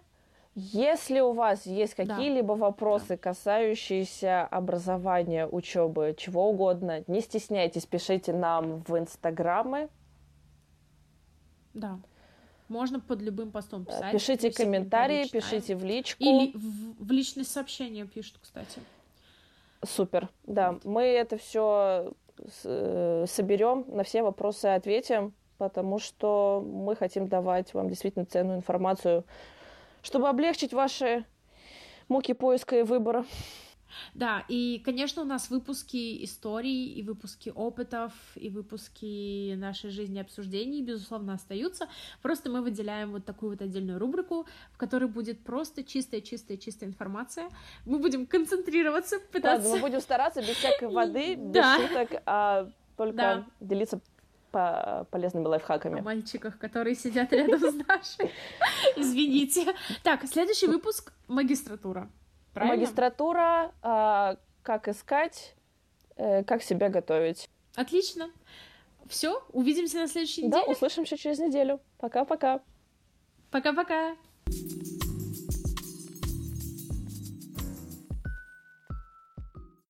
Если 0.55 1.19
у 1.19 1.31
вас 1.31 1.65
есть 1.65 1.95
какие-либо 1.95 2.55
да. 2.55 2.65
вопросы, 2.65 3.09
да. 3.09 3.17
касающиеся 3.17 4.43
образования, 4.45 5.47
учебы, 5.47 6.13
чего 6.15 6.47
угодно, 6.47 7.03
не 7.07 7.21
стесняйтесь, 7.21 7.87
пишите 7.87 8.33
нам 8.33 8.83
в 8.83 8.95
инстаграмы. 8.97 9.89
Да. 11.73 11.97
Можно 12.67 12.99
под 12.99 13.21
любым 13.21 13.51
постом 13.51 13.83
писать. 13.85 14.11
Пишите 14.11 14.51
комментарии, 14.51 15.27
пишите 15.27 15.75
в 15.75 15.83
личку. 15.83 16.23
Или 16.23 16.51
в, 16.53 17.03
в 17.03 17.11
личные 17.11 17.45
сообщения 17.45 18.05
пишут, 18.05 18.37
кстати. 18.39 18.79
Супер, 19.83 20.29
да. 20.43 20.79
Мы 20.83 21.03
это 21.03 21.37
все 21.37 22.13
э, 22.63 23.25
соберем, 23.27 23.85
на 23.87 24.03
все 24.03 24.23
вопросы 24.23 24.67
ответим, 24.67 25.33
потому 25.57 25.99
что 25.99 26.63
мы 26.65 26.95
хотим 26.95 27.27
давать 27.27 27.73
вам 27.73 27.89
действительно 27.89 28.25
ценную 28.25 28.57
информацию, 28.57 29.25
чтобы 30.01 30.29
облегчить 30.29 30.73
ваши 30.73 31.25
муки 32.07 32.33
поиска 32.33 32.79
и 32.79 32.83
выбора. 32.83 33.25
Да, 34.13 34.43
и, 34.47 34.81
конечно, 34.83 35.21
у 35.21 35.25
нас 35.25 35.49
выпуски 35.49 36.23
историй, 36.23 36.93
и 36.93 37.03
выпуски 37.03 37.51
опытов, 37.53 38.11
и 38.35 38.49
выпуски 38.49 39.55
нашей 39.55 39.89
жизни 39.89 40.19
обсуждений, 40.19 40.81
безусловно, 40.81 41.33
остаются. 41.33 41.87
Просто 42.21 42.49
мы 42.49 42.61
выделяем 42.61 43.11
вот 43.11 43.25
такую 43.25 43.51
вот 43.51 43.61
отдельную 43.61 43.99
рубрику, 43.99 44.45
в 44.71 44.77
которой 44.77 45.07
будет 45.09 45.43
просто 45.43 45.83
чистая-чистая-чистая 45.83 46.89
информация. 46.89 47.49
Мы 47.85 47.99
будем 47.99 48.25
концентрироваться, 48.25 49.19
пытаться... 49.31 49.69
Да, 49.69 49.75
мы 49.75 49.81
будем 49.81 50.01
стараться 50.01 50.41
без 50.41 50.55
всякой 50.55 50.87
воды, 50.93 51.35
без 51.35 51.53
да. 51.53 51.77
шуток, 51.77 52.21
а 52.25 52.69
только 52.97 53.17
да. 53.17 53.45
делиться 53.59 53.99
по 54.51 55.07
полезными 55.09 55.45
лайфхаками. 55.45 55.99
О 55.99 56.03
мальчиках, 56.03 56.59
которые 56.59 56.95
сидят 56.95 57.33
рядом 57.33 57.59
с 57.59 57.73
Дашей. 57.87 58.31
Извините. 58.95 59.73
Так, 60.03 60.25
следующий 60.25 60.67
выпуск— 60.67 61.11
магистратура. 61.27 62.07
Правильно? 62.53 62.75
Магистратура, 62.77 63.71
э, 63.81 64.35
как 64.61 64.87
искать, 64.87 65.55
э, 66.15 66.43
как 66.43 66.63
себя 66.63 66.89
готовить. 66.89 67.49
Отлично. 67.75 68.29
Все, 69.07 69.43
увидимся 69.51 69.97
на 69.99 70.07
следующей 70.07 70.43
неделе. 70.43 70.63
Да, 70.65 70.71
услышимся 70.71 71.17
через 71.17 71.39
неделю. 71.39 71.79
Пока-пока. 71.97 72.61
Пока-пока. 73.51 74.15